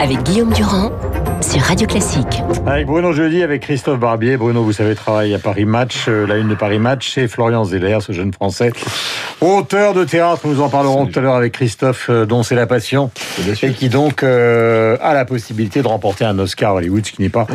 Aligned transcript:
avec 0.00 0.22
Guillaume 0.22 0.52
Durand 0.52 0.90
sur 1.42 1.60
Radio 1.60 1.86
Classique. 1.86 2.42
Avec 2.66 2.86
Bruno 2.86 3.12
Jeudi, 3.12 3.42
avec 3.42 3.60
Christophe 3.60 3.98
Barbier. 3.98 4.38
Bruno, 4.38 4.62
vous 4.62 4.72
savez, 4.72 4.94
travaille 4.94 5.34
à 5.34 5.38
Paris 5.38 5.66
Match, 5.66 6.06
euh, 6.08 6.26
la 6.26 6.38
une 6.38 6.48
de 6.48 6.54
Paris 6.54 6.78
Match, 6.78 7.12
c'est 7.14 7.28
Florian 7.28 7.64
Zeller, 7.64 7.98
ce 8.00 8.12
jeune 8.12 8.32
Français, 8.32 8.72
auteur 9.42 9.92
de 9.92 10.04
théâtre. 10.04 10.42
Nous 10.46 10.62
en 10.62 10.70
parlerons 10.70 11.06
tout 11.06 11.18
à 11.18 11.22
l'heure 11.22 11.34
avec 11.34 11.52
Christophe, 11.52 12.08
euh, 12.08 12.24
dont 12.24 12.42
c'est 12.42 12.54
la 12.54 12.66
passion, 12.66 13.10
et 13.62 13.72
qui 13.72 13.90
donc 13.90 14.22
euh, 14.22 14.96
a 15.02 15.12
la 15.12 15.26
possibilité 15.26 15.82
de 15.82 15.88
remporter 15.88 16.24
un 16.24 16.38
Oscar 16.38 16.76
Hollywood, 16.76 17.04
ce 17.04 17.12
qui 17.12 17.20
n'est 17.20 17.28
pas 17.28 17.46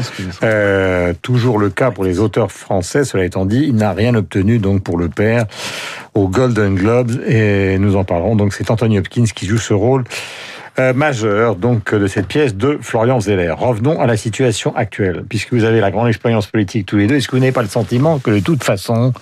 euh, 0.44 1.14
toujours 1.24 1.58
le 1.58 1.72
cas 1.72 1.90
pour 1.90 2.04
les 2.04 2.20
auteurs 2.20 2.52
français. 2.52 3.06
Cela 3.06 3.26
étant 3.26 3.46
dit, 3.46 3.66
il 3.68 3.76
n'a 3.76 3.94
rien 3.94 4.14
obtenu 4.14 4.60
donc 4.60 4.84
pour 4.84 4.98
le 4.98 5.10
père 5.10 5.46
aux 6.14 6.28
Golden 6.28 6.76
Globes, 6.76 7.12
et 7.28 7.80
nous 7.80 7.96
en 7.96 8.04
parlerons. 8.04 8.36
Donc 8.36 8.54
c'est 8.54 8.70
Anthony 8.70 9.00
Hopkins 9.00 9.26
qui 9.34 9.48
joue 9.48 9.58
ce 9.58 9.74
rôle 9.74 10.04
euh, 10.80 10.94
majeur 10.94 11.56
donc 11.56 11.94
de 11.94 12.08
cette 12.08 12.28
pièce 12.28 12.56
de 12.56 12.78
Florian 12.82 13.20
Zeller. 13.20 13.52
Revenons 13.52 14.02
à 14.02 14.08
la 14.08 14.18
situation 14.18 14.76
actuelle, 14.76 15.24
puisque 15.28 15.54
vous 15.54 15.64
avez 15.64 15.80
la 15.80 15.92
grande 15.92 16.08
expérience 16.08 16.48
politique 16.48 16.86
tous 16.86 16.98
les 16.98 17.08
deux. 17.08 17.16
Est-ce 17.16 17.28
que 17.28 17.36
vous 17.36 17.42
n'avez 17.42 17.52
pas 17.52 17.62
le 17.62 17.70
sentiment 17.70 18.20
que 18.20 18.32
de 18.32 18.40
toute 18.40 18.64
façon, 18.64 19.14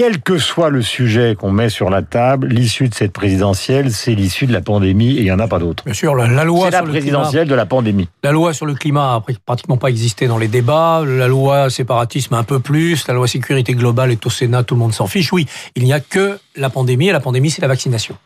quel 0.00 0.22
que 0.22 0.38
soit 0.38 0.70
le 0.70 0.80
sujet 0.80 1.36
qu'on 1.38 1.50
met 1.52 1.68
sur 1.68 1.90
la 1.90 2.00
table, 2.00 2.46
l'issue 2.48 2.88
de 2.88 2.94
cette 2.94 3.12
présidentielle, 3.12 3.92
c'est 3.92 4.14
l'issue 4.14 4.46
de 4.46 4.52
la 4.54 4.62
pandémie 4.62 5.10
et 5.16 5.18
il 5.18 5.24
n'y 5.24 5.30
en 5.30 5.38
a 5.38 5.46
pas 5.46 5.58
d'autre. 5.58 5.84
Bien 5.84 5.92
sûr, 5.92 6.14
la, 6.14 6.26
la 6.26 6.42
loi 6.44 6.64
C'est 6.64 6.70
la 6.70 6.78
sur 6.78 6.86
le 6.86 6.92
climat, 6.92 7.00
présidentielle 7.18 7.48
de 7.48 7.54
la 7.54 7.66
pandémie. 7.66 8.08
la 8.24 8.32
loi 8.32 8.54
sur 8.54 8.64
le 8.64 8.72
climat 8.72 9.16
a 9.16 9.18
pr- 9.18 9.36
pratiquement 9.44 9.76
pas 9.76 9.88
existé 9.88 10.26
dans 10.26 10.38
les 10.38 10.48
débats. 10.48 11.02
La 11.06 11.28
loi 11.28 11.68
séparatisme 11.68 12.32
un 12.32 12.44
peu 12.44 12.60
plus. 12.60 13.06
La 13.08 13.12
loi 13.12 13.28
sécurité 13.28 13.74
globale 13.74 14.10
est 14.10 14.24
au 14.24 14.30
Sénat, 14.30 14.62
tout 14.62 14.74
le 14.74 14.78
monde 14.80 14.94
s'en 14.94 15.06
fiche. 15.06 15.34
Oui, 15.34 15.46
il 15.76 15.84
n'y 15.84 15.92
a 15.92 16.00
que 16.00 16.38
la 16.56 16.70
pandémie 16.70 17.08
et 17.08 17.12
la 17.12 17.20
pandémie, 17.20 17.50
c'est 17.50 17.60
la 17.60 17.68
vaccination. 17.68 18.16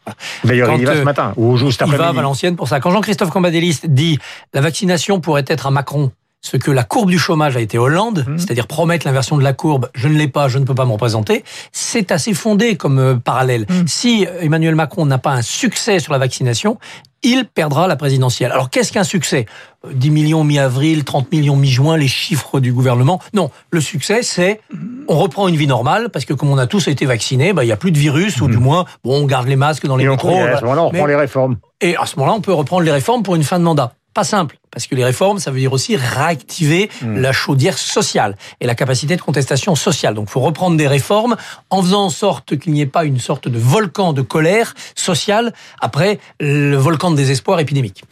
D'ailleurs, 0.45 0.71
il 0.77 0.83
y 0.83 0.85
va 0.85 0.95
ce 0.95 1.01
euh, 1.01 1.05
matin, 1.05 1.33
ou 1.37 1.57
juste 1.57 1.81
Il 1.85 1.87
va 1.89 1.91
à 1.91 1.97
après-midi. 1.97 2.17
Valenciennes 2.19 2.55
pour 2.55 2.69
ça. 2.69 2.79
Quand 2.79 2.93
Jean-Christophe 2.93 3.31
Cambadélis 3.31 3.81
dit 3.89 4.21
la 4.53 4.61
vaccination 4.61 5.19
pourrait 5.19 5.45
être 5.49 5.67
à 5.67 5.73
Macron 5.73 6.13
ce 6.45 6.59
que 6.59 6.71
la 6.71 6.85
courbe 6.85 7.09
du 7.09 7.19
chômage 7.19 7.57
a 7.57 7.61
été 7.61 7.79
Hollande, 7.79 8.27
Mmh. 8.29 8.39
c'est-à-dire 8.39 8.67
promettre 8.67 9.07
l'inversion 9.07 9.39
de 9.39 9.43
la 9.43 9.55
courbe, 9.55 9.89
je 9.95 10.09
ne 10.09 10.19
l'ai 10.19 10.29
pas, 10.29 10.49
je 10.49 10.59
ne 10.59 10.65
peux 10.65 10.75
pas 10.75 10.85
m'en 10.85 10.99
présenter, 10.99 11.43
c'est 11.73 12.13
assez 12.13 12.35
fondé 12.35 12.77
comme 12.77 12.99
euh, 12.99 13.15
parallèle. 13.17 13.63
Mmh. 13.63 13.87
Si 13.87 14.27
Emmanuel 14.41 14.75
Macron 14.75 15.07
n'a 15.07 15.17
pas 15.17 15.33
un 15.33 15.41
succès 15.41 16.01
sur 16.01 16.13
la 16.13 16.19
vaccination, 16.19 16.79
il 17.23 17.47
perdra 17.47 17.87
la 17.89 17.97
présidentielle. 17.97 18.53
Alors 18.53 18.69
qu'est-ce 18.69 18.93
qu'un 18.93 19.05
succès? 19.05 19.47
Euh, 19.87 19.93
10 19.95 20.11
millions 20.11 20.45
mi-avril, 20.45 21.05
30 21.05 21.33
millions 21.33 21.57
mi-juin, 21.57 21.97
les 21.97 22.09
chiffres 22.09 22.61
du 22.61 22.75
gouvernement. 22.75 23.21
Non, 23.33 23.51
le 23.71 23.81
succès, 23.81 24.23
c'est 24.23 24.61
on 25.09 25.17
reprend 25.17 25.49
une 25.49 25.57
vie 25.57 25.67
normale, 25.67 26.11
parce 26.11 26.27
que 26.27 26.35
comme 26.35 26.51
on 26.51 26.59
a 26.59 26.67
tous 26.67 26.89
été 26.89 27.07
vaccinés, 27.07 27.55
bah, 27.55 27.65
il 27.65 27.69
n'y 27.69 27.73
a 27.73 27.79
plus 27.79 27.91
de 27.91 27.99
virus, 27.99 28.43
ou 28.43 28.49
du 28.49 28.59
moins, 28.59 28.85
bon, 29.03 29.23
on 29.23 29.25
garde 29.25 29.49
les 29.49 29.57
masques 29.57 29.87
dans 29.87 29.97
les. 29.97 30.05
Et 30.05 30.09
on, 30.09 30.13
métros. 30.13 30.31
et 30.37 30.43
à 30.43 30.59
ce 30.59 30.65
moment-là, 30.65 30.83
on 30.83 30.89
reprend 30.89 31.07
les 31.07 31.17
réformes. 31.17 31.57
et 31.81 31.97
à 31.97 32.05
ce 32.05 32.17
moment-là, 32.17 32.37
on 32.37 32.43
peut 32.43 32.53
reprendre 32.53 32.83
les 32.83 32.93
réformes 32.93 33.23
pour 33.23 33.35
une 33.35 33.45
fin 33.45 33.59
de 33.59 33.65
mandat. 33.65 33.95
Pas 34.15 34.25
simple, 34.25 34.57
parce 34.71 34.87
que 34.87 34.95
les 34.95 35.05
réformes, 35.05 35.41
ça 35.41 35.51
veut 35.51 35.59
dire 35.59 35.73
aussi 35.73 35.97
réactiver 35.97 36.89
Hmm. 37.03 37.17
la 37.19 37.33
chaudière 37.33 37.77
sociale 37.77 38.37
et 38.61 38.67
la 38.67 38.75
capacité 38.77 39.17
de 39.17 39.21
contestation 39.21 39.75
sociale. 39.75 40.15
Donc, 40.15 40.27
il 40.29 40.33
faut 40.33 40.41
reprendre 40.41 40.77
des 40.77 40.87
réformes 40.87 41.37
en 41.71 41.83
faisant 41.83 42.05
en 42.05 42.11
sorte 42.11 42.57
qu'il 42.57 42.73
n'y 42.73 42.81
ait 42.81 42.87
pas 42.87 43.05
une 43.05 43.19
sorte 43.19 43.49
de 43.49 43.59
volcan 43.59 44.13
de 44.13 44.23
colère 44.23 44.75
sociale 44.95 45.53
après 45.81 46.21
le 46.41 46.77
volcan 46.77 47.11
de 47.11 47.17
désespoir 47.17 47.59
épidémique. 47.59 48.05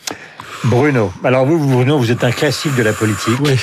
Bruno, 0.65 1.13
alors 1.25 1.47
vous, 1.47 1.59
Bruno, 1.59 1.99
vous 1.99 2.11
êtes 2.11 2.25
un 2.25 2.31
classique 2.33 2.75
de 2.77 2.83
la 2.83 2.93
politique. 2.93 3.39
Oui. 3.41 3.57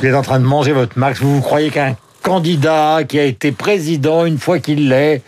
Vous 0.00 0.06
êtes 0.06 0.14
en 0.14 0.22
train 0.22 0.40
de 0.40 0.44
manger 0.44 0.72
votre 0.72 0.98
max. 0.98 1.20
Vous 1.20 1.36
vous 1.36 1.40
croyez 1.42 1.70
qu'un 1.70 1.96
candidat 2.22 3.04
qui 3.08 3.18
a 3.18 3.24
été 3.24 3.52
président 3.52 4.24
une 4.24 4.38
fois 4.38 4.58
qu'il 4.58 4.88
l'est, 4.88 5.22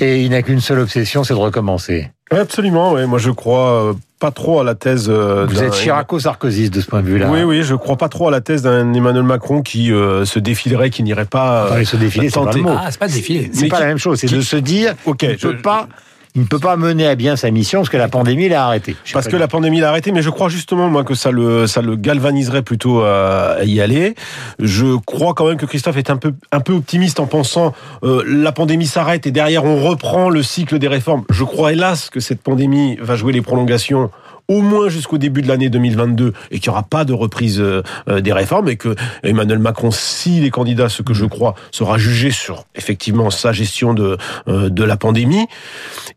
et 0.00 0.22
il 0.22 0.30
n'a 0.30 0.42
qu'une 0.42 0.60
seule 0.60 0.80
obsession, 0.80 1.22
c'est 1.24 1.34
de 1.34 1.38
recommencer? 1.38 2.10
Absolument, 2.30 2.92
ouais. 2.92 3.06
Moi, 3.06 3.18
je 3.18 3.30
crois 3.30 3.84
euh, 3.90 3.94
pas 4.20 4.30
trop 4.30 4.60
à 4.60 4.64
la 4.64 4.74
thèse. 4.76 5.06
euh, 5.08 5.46
Vous 5.48 5.62
êtes 5.62 5.72
Chiraco-Sarkozy 5.72 6.70
de 6.70 6.80
ce 6.80 6.86
point 6.86 7.00
de 7.02 7.06
vue-là. 7.06 7.28
Oui, 7.30 7.42
oui, 7.42 7.62
je 7.64 7.74
crois 7.74 7.96
pas 7.96 8.08
trop 8.08 8.28
à 8.28 8.30
la 8.30 8.40
thèse 8.40 8.62
d'un 8.62 8.92
Emmanuel 8.92 9.24
Macron 9.24 9.62
qui 9.62 9.90
euh, 9.92 10.24
se 10.24 10.38
défilerait, 10.38 10.90
qui 10.90 11.02
n'irait 11.02 11.24
pas. 11.24 11.64
Attendez, 11.64 11.84
se 11.86 11.96
défiler, 11.96 12.28
c'est 12.28 12.38
pas 12.38 12.44
tenter- 12.46 12.58
le 12.58 12.64
mot. 12.64 12.74
Ah, 12.78 12.88
c'est 12.90 13.00
pas 13.00 13.08
de 13.08 13.12
défilé. 13.14 13.50
C'est 13.52 13.66
pas 13.68 13.76
qui- 13.76 13.82
la 13.82 13.88
même 13.88 13.98
chose, 13.98 14.18
c'est 14.20 14.26
qui- 14.28 14.34
de 14.36 14.40
se 14.42 14.56
dire 14.56 14.94
Ok, 15.06 15.16
qu'il 15.16 15.28
ne 15.30 15.36
je- 15.36 15.48
peut 15.48 15.56
pas, 15.56 15.88
il 16.34 16.42
ne 16.42 16.46
peut 16.46 16.58
pas 16.58 16.76
mener 16.76 17.06
à 17.06 17.14
bien 17.14 17.36
sa 17.36 17.50
mission 17.50 17.80
parce 17.80 17.88
que 17.88 17.96
la 17.96 18.08
pandémie 18.08 18.48
l'a 18.48 18.64
arrêté. 18.64 18.96
Parce 19.12 19.26
que 19.26 19.36
la 19.36 19.48
pandémie 19.48 19.80
l'a 19.80 19.88
arrêté, 19.88 20.12
mais 20.12 20.22
je 20.22 20.30
crois 20.30 20.48
justement 20.48 20.88
moi 20.88 21.02
que 21.02 21.14
ça 21.14 21.30
le 21.30 21.66
ça 21.66 21.82
le 21.82 21.96
galvaniserait 21.96 22.62
plutôt 22.62 23.00
à, 23.00 23.56
à 23.60 23.64
y 23.64 23.80
aller. 23.80 24.14
Je 24.60 24.96
crois 24.98 25.34
quand 25.34 25.48
même 25.48 25.56
que 25.56 25.66
Christophe 25.66 25.96
est 25.96 26.10
un 26.10 26.16
peu 26.16 26.32
un 26.52 26.60
peu 26.60 26.74
optimiste 26.74 27.18
en 27.18 27.26
pensant 27.26 27.74
euh, 28.04 28.22
la 28.26 28.52
pandémie 28.52 28.86
s'arrête 28.86 29.26
et 29.26 29.32
derrière 29.32 29.64
on 29.64 29.82
reprend 29.82 30.30
le 30.30 30.42
cycle 30.42 30.78
des 30.78 30.88
réformes. 30.88 31.24
Je 31.30 31.44
crois 31.44 31.72
hélas 31.72 32.10
que 32.10 32.20
cette 32.20 32.42
pandémie 32.42 32.96
va 33.00 33.16
jouer 33.16 33.32
les 33.32 33.42
prolongations 33.42 34.10
au 34.50 34.62
moins 34.62 34.88
jusqu'au 34.88 35.16
début 35.16 35.42
de 35.42 35.48
l'année 35.48 35.70
2022 35.70 36.32
et 36.50 36.58
qu'il 36.58 36.70
n'y 36.70 36.72
aura 36.72 36.82
pas 36.82 37.04
de 37.04 37.12
reprise 37.12 37.60
euh, 37.60 37.82
euh, 38.08 38.20
des 38.20 38.32
réformes 38.32 38.68
et 38.68 38.74
que 38.76 38.96
Emmanuel 39.22 39.60
Macron, 39.60 39.92
s'il 39.92 40.44
est 40.44 40.50
candidat, 40.50 40.88
ce 40.88 41.02
que 41.02 41.14
je 41.14 41.24
crois, 41.24 41.54
sera 41.70 41.98
jugé 41.98 42.32
sur 42.32 42.64
effectivement 42.74 43.30
sa 43.30 43.52
gestion 43.52 43.94
de, 43.94 44.18
euh, 44.48 44.68
de 44.68 44.82
la 44.82 44.96
pandémie. 44.96 45.46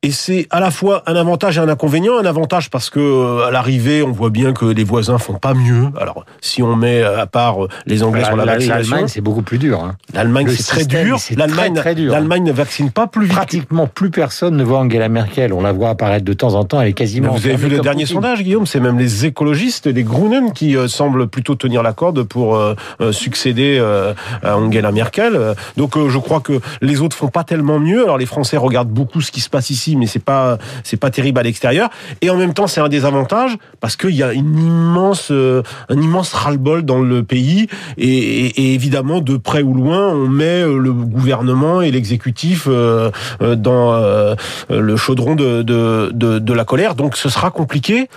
Et 0.02 0.12
c'est 0.12 0.48
à 0.50 0.60
la 0.60 0.72
fois 0.72 1.04
un 1.06 1.16
avantage 1.16 1.60
et 1.60 1.62
un 1.62 1.70
inconvénient. 1.70 2.18
Un 2.18 2.26
avantage 2.26 2.72
parce 2.72 2.90
que 2.90 3.44
à 3.44 3.52
l'arrivée, 3.52 4.02
on 4.02 4.12
voit 4.12 4.32
bien 4.32 4.52
que 4.52 4.66
les 4.66 4.84
voisins 4.84 5.20
font 5.20 5.36
pas 5.36 5.54
mieux. 5.54 5.90
Alors, 6.02 6.26
si 6.42 6.64
on 6.64 6.76
met 6.76 7.04
à 7.04 7.28
part 7.28 7.58
les 7.86 8.02
Anglais 8.02 8.24
sur 8.26 8.36
la 8.36 8.46
vaccination, 8.46 8.96
L'Allemagne, 8.96 9.08
c'est 9.08 9.22
beaucoup 9.22 9.44
plus 9.44 9.60
dur. 9.60 9.80
hein. 9.80 9.96
l'Allemagne 10.12 10.48
le 10.48 10.56
c'est 10.56 10.64
très 10.64 10.86
dur. 10.86 11.20
L'Allemagne, 11.38 11.80
dur. 11.96 12.12
l'Allemagne 12.12 12.44
ne 12.44 12.52
vaccine 12.52 12.90
pas 12.90 13.06
plus 13.06 13.26
vite. 13.26 13.36
Pratiquement 13.36 13.86
plus 13.86 14.10
personne 14.10 14.58
ne 14.58 14.64
voit 14.64 14.80
Angela 14.80 15.08
Merkel. 15.08 15.54
On 15.54 15.62
la 15.62 15.72
voit 15.72 15.90
apparaître 15.90 16.26
de 16.26 16.34
temps 16.34 16.56
en 16.56 16.64
temps. 16.64 16.82
Elle 16.82 16.90
est 16.90 16.94
quasiment. 16.94 17.32
vous 17.32 17.46
avez 17.46 17.56
vu 17.56 17.70
le 17.70 17.80
dernier 17.80 18.06
Poutine. 18.06 18.23
Sondage, 18.24 18.44
Guillaume 18.44 18.66
C'est 18.66 18.80
même 18.80 18.98
les 18.98 19.26
écologistes, 19.26 19.88
les 19.88 20.04
Grünen, 20.04 20.54
qui 20.54 20.78
euh, 20.78 20.88
semblent 20.88 21.28
plutôt 21.28 21.56
tenir 21.56 21.84
la 21.84 21.92
corde 21.92 22.24
pour 22.24 22.56
euh, 22.56 22.74
euh, 23.02 23.12
succéder 23.12 23.78
euh, 23.78 24.14
à 24.42 24.58
Angela 24.58 24.94
Merkel. 24.94 25.38
Donc, 25.76 25.98
je 26.08 26.18
crois 26.20 26.40
que 26.40 26.62
les 26.82 27.02
autres 27.02 27.18
font 27.18 27.28
pas 27.28 27.44
tellement 27.44 27.80
mieux. 27.80 28.02
Alors, 28.04 28.18
les 28.18 28.26
Français 28.26 28.56
regardent 28.56 28.92
beaucoup 28.92 29.20
ce 29.20 29.30
qui 29.30 29.42
se 29.42 29.50
passe 29.50 29.72
ici, 29.72 29.98
mais 29.98 30.06
c'est 30.06 30.24
pas 30.24 30.58
c'est 30.86 30.96
pas 30.96 31.10
terrible 31.10 31.38
à 31.40 31.44
l'extérieur. 31.44 31.90
Et 32.22 32.30
en 32.30 32.38
même 32.38 32.54
temps, 32.54 32.68
c'est 32.68 32.80
un 32.80 32.88
désavantage 32.88 33.58
parce 33.82 33.98
qu'il 33.98 34.16
y 34.16 34.24
a 34.24 34.32
une 34.32 34.58
immense 34.58 35.30
un 35.32 36.02
immense 36.02 36.32
ras-le-bol 36.32 36.84
dans 36.84 37.02
le 37.02 37.24
pays. 37.24 37.68
Et, 37.98 38.74
évidemment, 38.74 39.20
de 39.20 39.36
près 39.36 39.64
ou 39.64 39.74
loin, 39.74 40.08
on 40.10 40.30
met 40.30 40.62
le 40.62 40.94
gouvernement 40.94 41.82
et 41.82 41.92
l'exécutif 41.92 42.68
dans 42.68 44.36
le 44.70 44.96
chaudron 44.96 45.36
de, 45.36 45.62
de, 45.62 46.12
de, 46.14 46.40
de 46.40 46.54
la 46.54 46.64
colère. 46.64 46.96
Donc, 46.96 47.18
ce 47.18 47.28
sera 47.28 47.52
compliqué. 47.52 48.08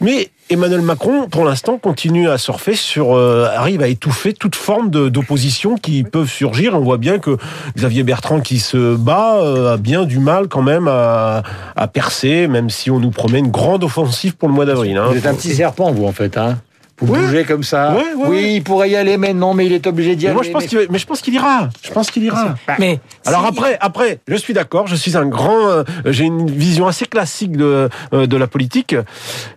Mais 0.00 0.30
Emmanuel 0.50 0.82
Macron, 0.82 1.28
pour 1.28 1.44
l'instant, 1.44 1.78
continue 1.78 2.28
à 2.28 2.36
surfer 2.36 2.74
sur, 2.74 3.14
euh, 3.16 3.48
arrive 3.56 3.80
à 3.80 3.88
étouffer 3.88 4.34
toute 4.34 4.56
forme 4.56 4.90
d'opposition 4.90 5.76
qui 5.76 6.02
peuvent 6.04 6.28
surgir. 6.30 6.74
On 6.74 6.80
voit 6.80 6.98
bien 6.98 7.18
que 7.18 7.36
Xavier 7.76 8.02
Bertrand, 8.02 8.40
qui 8.40 8.58
se 8.58 8.94
bat, 8.96 9.36
euh, 9.38 9.74
a 9.74 9.76
bien 9.78 10.04
du 10.04 10.18
mal 10.18 10.48
quand 10.48 10.62
même 10.62 10.86
à, 10.88 11.42
à 11.76 11.86
percer, 11.86 12.46
même 12.46 12.68
si 12.68 12.90
on 12.90 12.98
nous 13.00 13.10
promet 13.10 13.38
une 13.38 13.50
grande 13.50 13.84
offensive 13.84 14.36
pour 14.36 14.48
le 14.48 14.54
mois 14.54 14.66
d'avril. 14.66 14.96
hein. 14.98 15.06
Vous 15.08 15.16
êtes 15.16 15.26
un 15.26 15.34
petit 15.34 15.54
serpent, 15.54 15.90
vous, 15.92 16.04
en 16.04 16.12
fait. 16.12 16.36
Hein 16.36 16.58
vous 17.00 17.12
Ouais. 17.12 17.20
bougez 17.20 17.44
comme 17.44 17.62
ça. 17.62 17.92
Ouais, 17.92 17.96
ouais, 17.98 18.04
oui, 18.16 18.28
ouais. 18.36 18.52
il 18.54 18.62
pourrait 18.62 18.90
y 18.90 18.96
aller, 18.96 19.16
mais 19.16 19.34
non, 19.34 19.52
mais 19.54 19.66
il 19.66 19.72
est 19.72 19.86
obligé 19.86 20.16
d'y 20.16 20.26
aller. 20.26 20.34
moi, 20.34 20.42
je 20.44 20.50
pense 20.50 20.62
mais- 20.62 20.68
qu'il, 20.68 20.78
mais 20.90 20.98
je 20.98 21.06
pense 21.06 21.20
qu'il 21.20 21.34
ira. 21.34 21.68
Je 21.82 21.90
pense 21.90 22.10
qu'il 22.10 22.22
ira. 22.24 22.54
Mais 22.78 23.00
Alors 23.26 23.42
si- 23.42 23.48
après, 23.48 23.76
après, 23.80 24.18
je 24.28 24.36
suis 24.36 24.54
d'accord. 24.54 24.86
Je 24.86 24.94
suis 24.96 25.16
un 25.16 25.26
grand. 25.26 25.68
euh, 25.68 25.82
j'ai 26.06 26.24
une 26.24 26.48
vision 26.50 26.86
assez 26.86 27.06
classique 27.06 27.56
de 27.56 27.88
euh, 28.12 28.26
de 28.26 28.36
la 28.36 28.46
politique, 28.46 28.94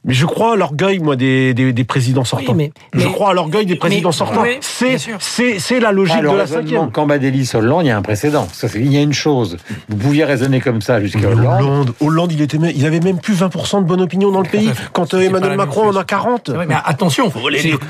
mais 0.03 0.13
je 0.13 0.25
crois 0.25 0.53
à 0.53 0.55
l'orgueil, 0.55 0.99
moi, 0.99 1.15
des, 1.15 1.53
des, 1.53 1.73
des 1.73 1.83
présidents 1.83 2.23
sortants. 2.25 2.53
mais- 2.53 2.71
je 2.93 3.05
mais- 3.05 3.11
crois 3.13 3.29
à 3.31 3.33
l'orgueil 3.33 3.65
des 3.65 3.75
présidents 3.75 4.09
mais- 4.09 4.13
sortants. 4.15 4.43
c'est 4.61 4.97
c'est 5.19 5.59
c'est 5.59 5.79
la 5.79 5.91
logique 5.91 6.15
Ah, 6.19 6.21
de 6.21 6.27
la 6.27 6.31
raisonnement 6.33 6.63
cinquième. 6.63 6.91
Cambadélis 6.91 7.51
Hollande, 7.53 7.85
il 7.85 7.87
y 7.89 7.91
a 7.91 7.97
un 7.97 8.01
précédent. 8.01 8.47
Ça, 8.51 8.67
il 8.75 8.91
y 8.91 8.97
a 8.97 9.01
une 9.01 9.13
chose. 9.13 9.57
Vous 9.89 9.97
pouviez 9.97 10.23
raisonner 10.25 10.59
comme 10.61 10.81
ça 10.81 10.99
jusqu'à 11.01 11.27
Hollande. 11.29 11.61
Hollande, 11.61 11.93
Hollande, 12.01 12.31
il 12.31 12.41
était, 12.41 12.57
même- 12.57 12.73
il 12.75 12.85
avait 12.85 12.99
même 12.99 13.19
plus 13.19 13.35
20% 13.35 13.81
de 13.81 13.85
bonne 13.87 14.01
opinion 14.01 14.31
dans 14.31 14.41
le 14.41 14.49
pays. 14.49 14.71
Quand 14.93 15.13
euh, 15.13 15.19
Emmanuel 15.21 15.55
Macron 15.55 15.89
en 15.89 15.95
a 15.95 16.03
40. 16.03 16.43
C'est 16.47 16.53
vrai, 16.53 16.65
mais 16.67 16.75
attention, 16.85 17.26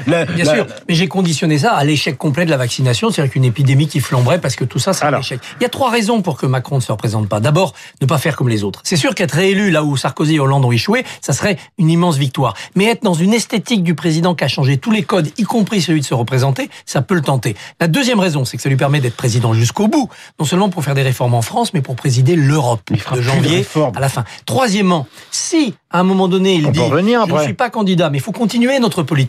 la- 0.08 0.26
bien 0.26 0.46
la- 0.46 0.54
sûr, 0.56 0.66
mais 0.88 0.96
j'ai 0.96 1.08
conditionné 1.08 1.58
ça 1.58 1.74
à 1.74 1.84
l'échec 1.84 2.18
complet 2.18 2.46
de 2.46 2.50
la 2.50 2.58
vaccination, 2.58 3.10
c'est-à-dire 3.12 3.32
qu'une 3.34 3.46
épidémie 3.46 3.88
qui 3.88 4.00
flamberait 4.00 4.40
parce 4.40 4.56
que 4.56 4.64
tout 4.66 4.80
ça, 4.80 4.94
c'est 4.94 5.06
un 5.06 5.20
échec. 5.20 5.40
Il 5.60 5.64
y 5.64 5.66
a 5.66 5.70
trois 5.70 5.90
raisons 5.92 6.22
pour 6.22 6.38
que 6.38 6.46
Macron 6.46 6.76
ne 6.78 6.82
se 6.82 6.92
représente 6.92 7.28
pas. 7.30 7.40
D'abord, 7.40 7.74
ne 8.02 8.06
pas 8.08 8.18
faire 8.18 8.36
comme 8.36 8.50
les 8.50 8.64
autres. 8.64 8.82
C'est 8.84 8.96
sûr 8.96 9.16
qu'être 9.16 9.32
réélu 9.34 9.72
là 9.72 9.84
où 9.84 9.98
Sarkozy 9.98 10.36
et 10.36 10.40
Hollande 10.40 10.66
ont 10.66 10.72
échoué, 10.72 11.04
ça 11.22 11.34
serait 11.34 11.58
une 11.78 11.90
immense 11.90 12.18
victoire. 12.18 12.54
Mais 12.76 12.86
être 12.86 13.04
dans 13.04 13.14
une 13.14 13.34
esthétique 13.34 13.84
du 13.84 13.96
président 13.96 14.36
qui 14.36 14.44
a 14.44 14.48
changé 14.48 14.78
tous 14.78 14.92
les 14.92 15.04
codes, 15.04 15.30
y 15.38 15.44
compris 15.44 15.82
celui 15.82 16.02
de 16.02 16.06
se 16.06 16.14
représenter, 16.14 16.70
ça 16.86 17.02
peut 17.02 17.16
le 17.16 17.22
tenter. 17.22 17.56
La 17.80 17.88
deuxième 17.88 18.20
raison, 18.20 18.46
c'est 18.46 18.58
que 18.58 18.64
ça 18.64 18.70
lui 18.70 18.76
permet 18.78 19.00
d'être 19.00 19.16
président 19.16 19.54
jusqu'au 19.54 19.88
bout, 19.88 20.10
non 20.40 20.46
seulement 20.46 20.70
pour 20.70 20.84
faire 20.84 20.96
des 20.96 21.02
réformes 21.04 21.34
en 21.34 21.42
France, 21.42 21.74
mais 21.74 21.82
pour 21.82 21.96
présider 21.96 22.36
l'Europe 22.36 22.82
de 22.92 23.22
janvier 23.22 23.66
à 23.96 24.00
la 24.00 24.10
fin. 24.10 24.24
Troisièmement, 24.46 25.08
si 25.32 25.74
à 25.92 26.00
un 26.00 26.04
moment 26.04 26.28
donné 26.28 26.56
il 26.56 26.66
On 26.68 26.72
dit 26.72 26.80
je 27.28 27.34
ne 27.34 27.40
suis 27.46 27.54
pas 27.54 27.70
candidat, 27.70 28.10
mais 28.10 28.18
il 28.18 28.22
faut 28.22 28.32
continuer 28.32 28.78
notre 28.80 29.04
politique. 29.04 29.27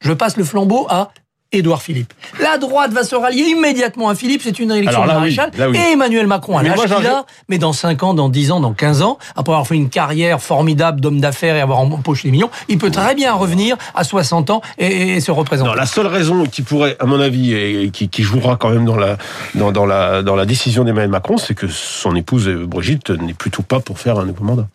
Je 0.00 0.12
passe 0.12 0.36
le 0.36 0.44
flambeau 0.44 0.86
à 0.88 1.10
Édouard 1.54 1.82
Philippe. 1.82 2.14
La 2.40 2.56
droite 2.56 2.92
va 2.92 3.04
se 3.04 3.14
rallier 3.14 3.42
immédiatement 3.42 4.08
à 4.08 4.14
Philippe, 4.14 4.40
c'est 4.42 4.58
une 4.58 4.70
élection 4.70 5.04
là, 5.04 5.08
de 5.08 5.18
maréchal. 5.18 5.50
oui. 5.68 5.76
Et 5.76 5.92
Emmanuel 5.92 6.26
Macron, 6.26 6.56
à 6.56 6.62
l'âge 6.62 6.80
qu'il 6.82 7.06
a, 7.06 7.26
mais 7.50 7.58
dans 7.58 7.74
5 7.74 8.02
ans, 8.04 8.14
dans 8.14 8.30
10 8.30 8.52
ans, 8.52 8.60
dans 8.60 8.72
15 8.72 9.02
ans, 9.02 9.18
après 9.36 9.52
avoir 9.52 9.66
fait 9.66 9.74
une 9.74 9.90
carrière 9.90 10.40
formidable 10.40 11.02
d'homme 11.02 11.20
d'affaires 11.20 11.54
et 11.54 11.60
avoir 11.60 11.78
empoché 11.80 12.28
des 12.28 12.32
millions, 12.32 12.48
il 12.70 12.78
peut 12.78 12.90
très 12.90 13.14
bien 13.14 13.34
revenir 13.34 13.76
à 13.94 14.02
60 14.02 14.48
ans 14.48 14.62
et, 14.78 15.16
et 15.16 15.20
se 15.20 15.30
représenter. 15.30 15.68
Non, 15.68 15.74
la 15.76 15.84
seule 15.84 16.06
raison 16.06 16.46
qui 16.46 16.62
pourrait, 16.62 16.96
à 17.00 17.04
mon 17.04 17.20
avis, 17.20 17.52
et 17.52 17.90
qui, 17.90 18.08
qui 18.08 18.22
jouera 18.22 18.56
quand 18.56 18.70
même 18.70 18.86
dans 18.86 18.96
la, 18.96 19.18
dans, 19.54 19.72
dans 19.72 19.84
la, 19.84 20.22
dans 20.22 20.36
la 20.36 20.46
décision 20.46 20.84
d'Emmanuel 20.84 21.10
Macron, 21.10 21.36
c'est 21.36 21.54
que 21.54 21.68
son 21.68 22.16
épouse 22.16 22.48
euh, 22.48 22.64
Brigitte 22.66 23.10
n'est 23.10 23.34
plutôt 23.34 23.62
pas 23.62 23.80
pour 23.80 23.98
faire 23.98 24.18
un 24.18 24.24
nouveau 24.24 24.44
mandat. 24.44 24.68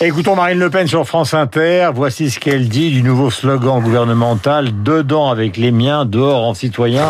Écoutons 0.00 0.34
Marine 0.34 0.58
Le 0.58 0.70
Pen 0.70 0.88
sur 0.88 1.06
France 1.06 1.34
Inter. 1.34 1.90
Voici 1.94 2.28
ce 2.30 2.40
qu'elle 2.40 2.68
dit 2.68 2.90
du 2.90 3.02
nouveau 3.02 3.30
slogan 3.30 3.80
gouvernemental 3.80 4.82
Dedans 4.82 5.30
avec 5.30 5.56
les 5.56 5.70
miens, 5.70 6.04
dehors 6.04 6.44
en 6.44 6.54
citoyen. 6.54 7.08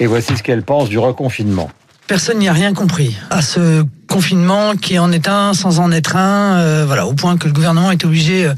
Et 0.00 0.06
voici 0.06 0.36
ce 0.36 0.42
qu'elle 0.42 0.62
pense 0.62 0.88
du 0.88 0.98
reconfinement. 0.98 1.70
Personne 2.08 2.38
n'y 2.38 2.48
a 2.48 2.52
rien 2.52 2.74
compris 2.74 3.16
à 3.30 3.40
ce 3.40 3.84
confinement 4.08 4.76
qui 4.76 4.98
en 4.98 5.10
est 5.10 5.26
un 5.26 5.54
sans 5.54 5.80
en 5.80 5.90
être 5.90 6.16
un, 6.16 6.58
euh, 6.58 6.84
voilà, 6.86 7.06
au 7.06 7.14
point 7.14 7.38
que 7.38 7.46
le 7.46 7.54
gouvernement 7.54 7.90
est 7.92 8.04
obligé 8.04 8.46
euh, 8.46 8.54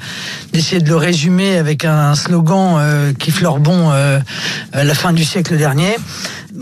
d'essayer 0.52 0.80
de 0.80 0.88
le 0.88 0.96
résumer 0.96 1.56
avec 1.56 1.84
un 1.84 2.14
slogan 2.14 2.76
euh, 2.78 3.12
qui 3.12 3.30
fleure 3.30 3.58
bon 3.58 3.92
la 4.72 4.94
fin 4.94 5.12
du 5.12 5.24
siècle 5.24 5.56
dernier. 5.56 5.96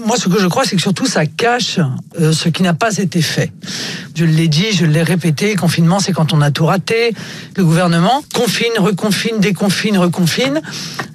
Moi, 0.05 0.17
ce 0.19 0.29
que 0.29 0.39
je 0.39 0.47
crois, 0.47 0.65
c'est 0.65 0.77
que 0.77 0.83
surtout 0.83 1.06
ça 1.06 1.25
cache 1.25 1.81
euh, 2.21 2.33
ce 2.33 2.51
qui 2.51 2.62
n'a 2.62 2.75
pas 2.75 2.97
été 2.99 3.23
fait. 3.23 3.51
Je 4.15 4.25
l'ai 4.25 4.49
dit, 4.49 4.73
je 4.73 4.85
l'ai 4.85 5.03
répété, 5.03 5.55
confinement, 5.56 5.99
c'est 5.99 6.12
quand 6.12 6.33
on 6.33 6.41
a 6.43 6.51
tout 6.51 6.67
raté. 6.67 7.15
Le 7.56 7.65
gouvernement 7.65 8.23
confine, 8.35 8.73
reconfine, 8.79 9.39
déconfine, 9.39 9.97
reconfine, 9.97 10.61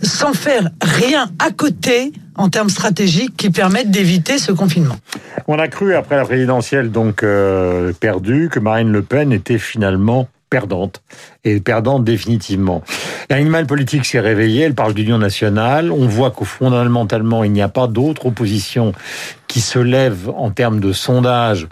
sans 0.01 0.33
faire 0.33 0.69
rien 0.81 1.29
à 1.37 1.51
côté 1.51 2.11
en 2.35 2.49
termes 2.49 2.69
stratégiques 2.69 3.35
qui 3.37 3.51
permettent 3.51 3.91
d'éviter 3.91 4.39
ce 4.39 4.51
confinement. 4.51 4.95
On 5.47 5.59
a 5.59 5.67
cru, 5.67 5.93
après 5.93 6.15
la 6.15 6.25
présidentielle 6.25 6.89
donc 6.89 7.21
euh, 7.21 7.93
perdue, 7.93 8.49
que 8.51 8.59
Marine 8.59 8.91
Le 8.91 9.03
Pen 9.03 9.31
était 9.31 9.59
finalement 9.59 10.27
perdante, 10.49 11.01
et 11.43 11.59
perdante 11.59 12.03
définitivement. 12.03 12.83
L'animal 13.29 13.65
politique 13.65 14.05
s'est 14.05 14.19
réveillé, 14.19 14.63
elle 14.63 14.75
parle 14.75 14.93
d'union 14.93 15.17
nationale, 15.17 15.91
on 15.91 16.07
voit 16.07 16.31
qu'au 16.31 16.45
fondamentalement, 16.45 17.43
il 17.43 17.51
n'y 17.51 17.61
a 17.61 17.69
pas 17.69 17.87
d'autre 17.87 18.25
opposition 18.25 18.93
qui 19.49 19.61
se 19.61 19.79
lève 19.79 20.29
en 20.37 20.51
termes 20.51 20.79
de 20.79 20.93
sondage 20.93 21.67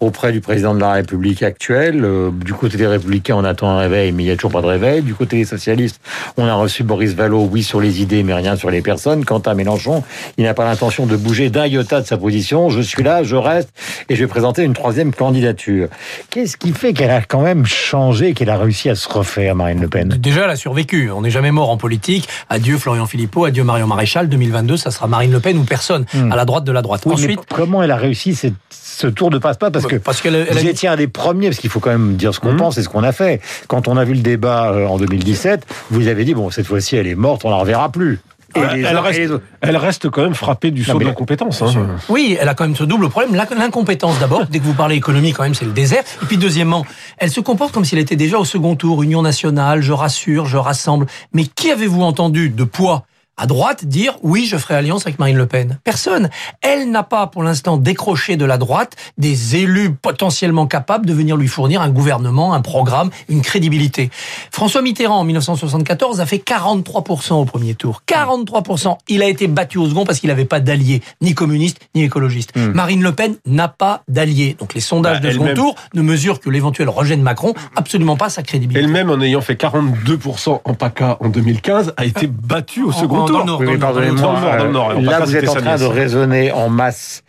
auprès 0.00 0.32
du 0.32 0.40
président 0.40 0.74
de 0.74 0.80
la 0.80 0.92
République 0.92 1.42
actuel. 1.42 2.04
Euh, 2.04 2.30
du 2.30 2.52
côté 2.52 2.76
des 2.76 2.86
Républicains, 2.86 3.34
on 3.34 3.42
attend 3.44 3.70
un 3.70 3.78
réveil, 3.78 4.12
mais 4.12 4.22
il 4.22 4.26
n'y 4.26 4.32
a 4.32 4.36
toujours 4.36 4.52
pas 4.52 4.60
de 4.60 4.66
réveil. 4.66 5.00
Du 5.00 5.14
côté 5.14 5.38
des 5.38 5.46
socialistes, 5.46 5.98
on 6.36 6.46
a 6.46 6.52
reçu 6.54 6.84
Boris 6.84 7.14
Vallaud, 7.14 7.48
oui 7.50 7.62
sur 7.62 7.80
les 7.80 8.02
idées, 8.02 8.22
mais 8.22 8.34
rien 8.34 8.54
sur 8.54 8.70
les 8.70 8.82
personnes. 8.82 9.24
Quant 9.24 9.38
à 9.38 9.54
Mélenchon, 9.54 10.04
il 10.36 10.44
n'a 10.44 10.52
pas 10.52 10.66
l'intention 10.66 11.06
de 11.06 11.16
bouger 11.16 11.48
d'un 11.48 11.66
iota 11.66 12.02
de 12.02 12.06
sa 12.06 12.18
position. 12.18 12.68
Je 12.68 12.82
suis 12.82 13.02
là, 13.02 13.22
je 13.22 13.36
reste, 13.36 13.70
et 14.10 14.14
je 14.14 14.20
vais 14.20 14.28
présenter 14.28 14.62
une 14.62 14.74
troisième 14.74 15.14
candidature. 15.14 15.88
Qu'est-ce 16.28 16.58
qui 16.58 16.72
fait 16.72 16.92
qu'elle 16.92 17.10
a 17.10 17.22
quand 17.22 17.40
même 17.40 17.64
changé, 17.64 18.21
qu'elle 18.32 18.48
a 18.50 18.56
réussi 18.56 18.88
à 18.88 18.94
se 18.94 19.08
refaire, 19.08 19.56
Marine 19.56 19.80
Le 19.80 19.88
Pen 19.88 20.08
Déjà, 20.20 20.44
elle 20.44 20.50
a 20.50 20.56
survécu. 20.56 21.10
On 21.10 21.22
n'est 21.22 21.30
jamais 21.30 21.50
mort 21.50 21.70
en 21.70 21.76
politique. 21.76 22.28
Adieu 22.48 22.78
Florian 22.78 23.06
Philippot, 23.06 23.44
adieu 23.44 23.64
Marion 23.64 23.88
Maréchal. 23.88 24.28
2022, 24.28 24.76
ça 24.76 24.90
sera 24.92 25.08
Marine 25.08 25.32
Le 25.32 25.40
Pen 25.40 25.58
ou 25.58 25.64
personne. 25.64 26.04
À 26.30 26.36
la 26.36 26.44
droite 26.44 26.64
de 26.64 26.72
la 26.72 26.82
droite. 26.82 27.04
Hmm. 27.04 27.10
Oui, 27.10 27.14
Ensuite, 27.14 27.40
comment 27.52 27.82
elle 27.82 27.90
a 27.90 27.96
réussi 27.96 28.34
cette- 28.34 28.54
ce 28.70 29.06
tour 29.08 29.30
de 29.30 29.38
passe-passe 29.38 29.72
Parce 29.72 29.86
que 29.86 29.96
parce 29.96 30.20
qu'elle 30.20 30.34
elle 30.36 30.48
a 30.56 30.60
vous 30.60 30.66
étiez 30.66 30.88
un 30.88 30.96
des 30.96 31.08
premiers, 31.08 31.48
parce 31.48 31.58
qu'il 31.58 31.70
faut 31.70 31.80
quand 31.80 31.90
même 31.90 32.14
dire 32.16 32.32
ce 32.34 32.40
qu'on 32.40 32.52
Mhm. 32.52 32.58
pense 32.58 32.78
et 32.78 32.82
ce 32.82 32.88
qu'on 32.88 33.02
a 33.02 33.12
fait. 33.12 33.40
Quand 33.66 33.88
on 33.88 33.96
a 33.96 34.04
vu 34.04 34.14
le 34.14 34.20
débat 34.20 34.70
euh, 34.72 34.86
en 34.86 34.98
2017, 34.98 35.66
vous 35.90 36.06
avez 36.08 36.24
dit, 36.24 36.34
bon, 36.34 36.50
cette 36.50 36.66
fois-ci, 36.66 36.96
elle 36.96 37.06
est 37.06 37.14
morte, 37.16 37.44
on 37.44 37.50
la 37.50 37.56
reverra 37.56 37.90
plus. 37.90 38.20
Et 38.54 38.60
Elle, 38.60 38.80
les 38.80 38.82
elle 38.86 38.96
uns 38.96 39.00
et 39.00 39.02
reste, 39.02 39.18
les 39.20 39.38
elle 39.62 39.76
reste 39.76 40.10
quand 40.10 40.22
même 40.22 40.34
frappée 40.34 40.70
du 40.70 40.84
saut 40.84 40.98
de 40.98 41.04
l'incompétence. 41.04 41.62
hein. 41.62 41.72
Oui, 42.08 42.36
elle 42.40 42.48
a 42.48 42.54
quand 42.54 42.64
même 42.64 42.76
ce 42.76 42.84
double 42.84 43.08
problème. 43.08 43.34
L'in- 43.34 43.46
L'incompétence 43.56 44.18
d'abord. 44.18 44.46
Dès 44.46 44.58
que 44.58 44.64
vous 44.64 44.74
parlez 44.74 44.96
économie, 44.96 45.32
quand 45.32 45.42
même, 45.44 45.54
c'est 45.54 45.64
le 45.64 45.72
désert. 45.72 46.02
Et 46.22 46.26
puis 46.26 46.36
deuxièmement, 46.36 46.84
elle 47.18 47.30
se 47.30 47.40
comporte 47.40 47.72
comme 47.72 47.84
s'il 47.84 47.98
était 47.98 48.16
déjà 48.16 48.38
au 48.38 48.44
second 48.44 48.76
tour. 48.76 49.02
Union 49.02 49.22
nationale, 49.22 49.80
je 49.82 49.92
rassure, 49.92 50.46
je 50.46 50.56
rassemble. 50.56 51.06
Mais 51.32 51.44
qui 51.44 51.70
avez-vous 51.70 52.02
entendu 52.02 52.50
de 52.50 52.64
poids 52.64 53.04
à 53.36 53.46
droite 53.46 53.84
dire 53.84 54.16
oui, 54.22 54.46
je 54.46 54.56
ferai 54.56 54.74
alliance 54.74 55.06
avec 55.06 55.18
Marine 55.18 55.36
Le 55.36 55.46
Pen 55.46 55.78
Personne. 55.84 56.30
Elle 56.60 56.90
n'a 56.90 57.02
pas 57.02 57.26
pour 57.26 57.42
l'instant 57.42 57.76
décroché 57.76 58.36
de 58.36 58.44
la 58.44 58.58
droite 58.58 58.94
des 59.18 59.56
élus 59.56 59.92
potentiellement 59.94 60.66
capables 60.66 61.06
de 61.06 61.12
venir 61.12 61.36
lui 61.36 61.48
fournir 61.48 61.80
un 61.80 61.90
gouvernement, 61.90 62.54
un 62.54 62.60
programme, 62.60 63.10
une 63.28 63.42
crédibilité. 63.42 64.10
François 64.50 64.82
Mitterrand 64.82 65.18
en 65.18 65.24
1974 65.24 66.20
a 66.20 66.26
fait 66.26 66.38
43% 66.38 67.34
au 67.34 67.44
premier 67.44 67.74
tour. 67.74 68.02
43%. 68.06 68.96
Il 69.08 69.22
a 69.22 69.28
été 69.28 69.46
battu 69.48 69.78
au 69.78 69.88
second 69.88 70.04
parce 70.04 70.20
qu'il 70.20 70.28
n'avait 70.28 70.44
pas 70.44 70.60
d'alliés, 70.60 71.02
ni 71.20 71.34
communiste, 71.34 71.78
ni 71.94 72.02
écologiste. 72.04 72.54
Marine 72.56 73.02
Le 73.02 73.12
Pen 73.12 73.36
n'a 73.46 73.68
pas 73.68 74.02
d'alliés. 74.08 74.56
Donc 74.58 74.74
les 74.74 74.80
sondages 74.80 75.20
Bah, 75.20 75.28
de 75.28 75.32
second 75.32 75.54
tour 75.54 75.74
ne 75.94 76.02
mesurent 76.02 76.40
que 76.40 76.50
l'éventuel 76.50 76.88
rejet 76.88 77.16
de 77.16 77.22
Macron, 77.22 77.54
absolument 77.76 78.16
pas 78.16 78.28
sa 78.28 78.42
crédibilité. 78.42 78.84
Elle-même, 78.84 79.10
en 79.10 79.20
ayant 79.20 79.40
fait 79.40 79.54
42% 79.54 80.60
en 80.64 80.74
PACA 80.74 81.16
en 81.20 81.28
2015, 81.28 81.94
a 81.96 82.04
été 82.04 82.26
battue 82.26 82.82
au 82.82 82.92
second 82.92 83.24
tour. 83.24 83.31
Dans 83.32 83.38
le 83.40 83.44
Nord, 83.46 83.60
Oui, 83.60 83.66
mais 83.66 83.76
dans 83.76 83.92
le 83.92 84.06
Nord, 84.10 84.32
pardonnez-moi, 84.32 84.58
dans 84.58 84.64
le 84.64 84.70
Nord, 84.72 84.88
dans 84.88 84.88
le 84.94 84.94
Nord. 84.94 85.12
euh, 85.14 85.18
là 85.18 85.20
vous 85.24 85.36
êtes 85.36 85.48
en 85.48 85.54
train 85.54 85.76
de 85.76 85.84
raisonner 85.84 86.52
en 86.52 86.68
masse 86.68 87.22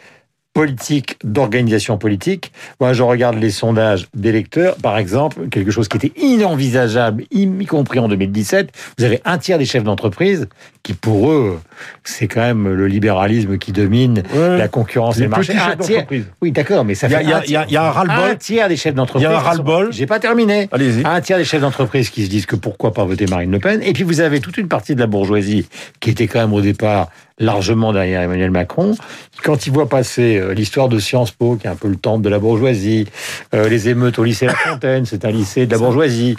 politique, 0.54 1.18
d'organisation 1.24 1.98
politique. 1.98 2.52
Moi, 2.80 2.94
je 2.94 3.02
regarde 3.02 3.38
les 3.40 3.50
sondages 3.50 4.08
d'électeurs, 4.14 4.76
par 4.76 4.98
exemple, 5.00 5.50
quelque 5.50 5.72
chose 5.72 5.88
qui 5.88 5.98
était 5.98 6.12
inenvisageable, 6.22 7.24
y 7.32 7.66
compris 7.66 7.98
en 8.00 8.08
2017. 8.08 8.70
Vous 8.98 9.04
avez 9.04 9.20
un 9.26 9.38
tiers 9.40 9.58
des 9.58 9.66
chefs 9.66 9.84
d'entreprise 9.84 10.48
qui, 10.84 10.94
pour 10.94 11.32
eux, 11.32 11.60
c'est 12.04 12.28
quand 12.28 12.42
même 12.42 12.68
le 12.72 12.88
libéralisme 12.88 13.58
qui 13.58 13.72
domine 13.72 14.22
Ouais. 14.34 14.58
la 14.58 14.68
concurrence 14.68 15.18
et 15.18 15.24
le 15.24 15.30
marché. 15.30 15.54
Un 15.54 15.56
chefs 15.70 15.78
tiers- 15.80 15.98
d'entreprise. 15.98 16.26
Oui, 16.42 16.52
d'accord, 16.52 16.86
mais 16.86 16.94
ça 16.96 17.10
fait 17.10 17.24
y 17.24 17.28
y 17.28 17.32
il 17.68 17.72
y 17.74 17.78
a 17.78 17.86
un 17.88 17.90
ras-le-bol. 17.92 18.32
Un 18.32 18.36
tiers 18.36 18.68
des 18.70 18.78
chefs 18.78 18.94
d'entreprise. 18.94 19.28
Il 19.28 19.32
y 19.32 19.34
a 19.34 19.38
un 19.38 19.42
ras-le-bol. 19.42 19.92
J'ai 19.92 20.06
pas 20.06 20.20
terminé. 20.20 20.68
Allez-y. 20.72 21.04
Un 21.06 21.20
tiers 21.22 21.38
des 21.38 21.46
chefs 21.46 21.62
d'entreprise 21.62 22.10
qui 22.10 22.24
se 22.26 22.30
disent 22.30 22.46
que 22.46 22.56
pourquoi 22.56 22.94
pas 22.94 23.06
voter 23.06 23.26
Marine 23.26 23.52
Le 23.52 23.60
Pen. 23.60 23.82
Et 23.82 23.94
puis 23.94 24.04
vous 24.04 24.20
avez 24.22 24.40
toute 24.40 24.58
une 24.58 24.68
partie 24.68 24.94
de 24.94 25.00
la 25.00 25.08
bourgeoisie 25.08 25.68
qui 26.00 26.10
était 26.12 26.28
quand 26.28 26.40
même 26.42 26.54
au 26.54 26.62
départ 26.62 27.10
largement 27.40 27.94
derrière 27.94 28.22
Emmanuel 28.22 28.52
Macron. 28.52 28.96
Quand 29.44 29.66
ils 29.68 29.74
voient 29.74 29.90
passer 29.90 30.38
euh, 30.38 30.54
l'histoire 30.54 30.88
de 30.88 31.00
Sciences 31.00 31.32
Po, 31.32 31.56
qui 31.56 31.68
est 31.68 31.70
un 31.70 31.76
peu 31.76 31.88
le 31.88 31.96
temple 31.96 32.24
de 32.24 32.30
la 32.30 32.40
bourgeoisie, 32.40 33.06
euh, 33.54 33.68
les 33.68 33.90
émeutes 33.90 34.20
au 34.20 34.24
lycée 34.24 34.46
La 34.46 34.56
Fontaine, 34.56 35.06
c'est 35.06 35.26
un 35.26 35.32
lycée 35.32 35.66
de 35.66 35.72
la 35.72 35.78
bourgeoisie, 35.78 36.36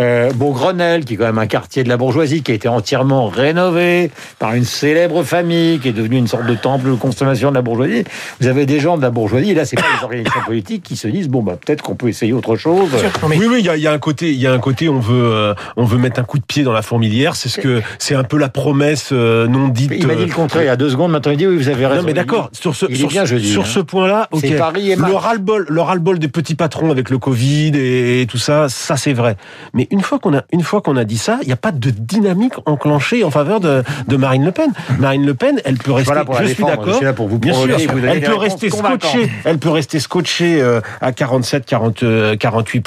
euh, 0.00 0.32
Beaugrenelle, 0.32 1.04
qui 1.04 1.14
est 1.14 1.16
quand 1.16 1.26
même 1.26 1.38
un 1.38 1.46
quartier 1.46 1.84
de 1.84 1.88
la 1.88 1.96
bourgeoisie, 1.96 2.42
qui 2.42 2.52
a 2.52 2.54
été 2.54 2.68
entièrement 2.68 3.28
rénové 3.28 4.10
par 4.38 4.54
une 4.54 4.64
célèbre 4.64 5.22
famille, 5.22 5.78
qui 5.78 5.88
est 5.88 5.92
devenue 5.92 6.16
une 6.16 6.26
sorte 6.26 6.46
de 6.46 6.54
temple 6.54 6.88
de 6.88 6.94
consommation 6.94 7.50
de 7.50 7.54
la 7.54 7.62
bourgeoisie. 7.62 8.04
Vous 8.40 8.46
avez 8.46 8.66
des 8.66 8.80
gens 8.80 8.96
de 8.96 9.02
la 9.02 9.10
bourgeoisie, 9.10 9.50
et 9.50 9.54
là, 9.54 9.64
c'est 9.64 9.76
pas 9.76 9.86
les 9.96 10.02
organisations 10.02 10.40
politiques 10.46 10.82
qui 10.82 10.96
se 10.96 11.08
disent, 11.08 11.28
bon, 11.28 11.42
bah, 11.42 11.58
peut-être 11.64 11.82
qu'on 11.82 11.94
peut 11.94 12.08
essayer 12.08 12.32
autre 12.32 12.56
chose. 12.56 12.90
Oui, 13.24 13.46
oui, 13.48 13.56
il 13.60 13.66
y 13.66 13.68
a, 13.68 13.76
il 13.76 13.82
y 13.82 13.86
a 13.86 13.92
un 13.92 13.98
côté, 13.98 14.32
il 14.32 14.40
y 14.40 14.46
a 14.46 14.52
un 14.52 14.58
côté, 14.58 14.88
on 14.88 15.00
veut, 15.00 15.32
euh, 15.32 15.54
on 15.76 15.84
veut 15.84 15.98
mettre 15.98 16.20
un 16.20 16.24
coup 16.24 16.38
de 16.38 16.44
pied 16.44 16.62
dans 16.62 16.72
la 16.72 16.82
fourmilière. 16.82 17.36
C'est 17.36 17.48
ce 17.48 17.60
que, 17.60 17.82
c'est 17.98 18.14
un 18.14 18.24
peu 18.24 18.38
la 18.38 18.48
promesse 18.48 19.10
euh, 19.12 19.46
non 19.46 19.68
dite. 19.68 19.92
Il 19.94 20.06
contraire 20.42 20.62
il 20.62 20.66
y 20.66 20.70
a 20.70 20.76
deux 20.76 20.90
secondes, 20.90 21.12
maintenant 21.12 21.32
il 21.32 21.38
dit, 21.38 21.46
oui, 21.46 21.56
vous 21.56 21.68
avez 21.68 21.86
raison. 21.86 22.00
Non 22.00 22.06
mais 22.06 22.14
d'accord, 22.14 22.50
sur 22.52 22.74
ce, 22.74 22.92
sur, 22.94 23.08
bien 23.08 23.26
sur 23.26 23.62
hein. 23.62 23.66
ce 23.66 23.80
point-là, 23.80 24.28
ok. 24.30 24.56
Paris 24.56 24.90
et 24.90 24.96
le 24.96 25.14
ras-le-bol, 25.14 25.66
le 25.68 25.80
ras-le-bol 25.80 26.18
des 26.18 26.28
petits 26.28 26.54
patrons 26.54 26.90
avec 26.90 27.10
le 27.10 27.18
Covid 27.18 27.72
et, 27.74 28.26
tout 28.28 28.38
ça, 28.38 28.68
ça 28.68 28.96
c'est 28.96 29.12
vrai. 29.12 29.36
Mais 29.74 29.86
une 29.90 30.00
fois 30.00 30.18
qu'on 30.18 30.36
a, 30.36 30.42
une 30.52 30.62
fois 30.62 30.80
qu'on 30.80 30.96
a 30.96 31.04
dit 31.04 31.18
ça, 31.18 31.38
il 31.42 31.46
n'y 31.46 31.52
a 31.52 31.56
pas 31.56 31.72
de 31.72 31.90
dynamique 31.90 32.54
enclenchée 32.66 33.24
en 33.24 33.30
faveur 33.30 33.60
de, 33.60 33.82
de 34.06 34.16
Marine 34.16 34.44
Le 34.44 34.52
Pen. 34.52 34.72
Marine 34.98 35.26
Le 35.26 35.34
Pen, 35.34 35.60
elle 35.64 35.78
peut 35.78 35.92
rester, 35.92 36.14
je 36.40 36.46
suis 36.46 36.64
d'accord. 36.64 37.14
pour 37.14 37.28
vous 37.28 37.38
Bien 37.38 37.54
sûr, 37.54 37.66
vous 37.66 38.04
elle 38.04 38.20
peut 38.20 38.36
rester 38.36 38.70
scotchée, 38.70 39.30
elle 39.44 39.58
peut 39.58 39.70
rester 39.70 40.00
scotchée 40.00 40.60
euh, 40.60 40.80
à 41.00 41.12
47, 41.12 41.66
40, 41.66 42.02
euh, 42.02 42.36
48 42.36 42.80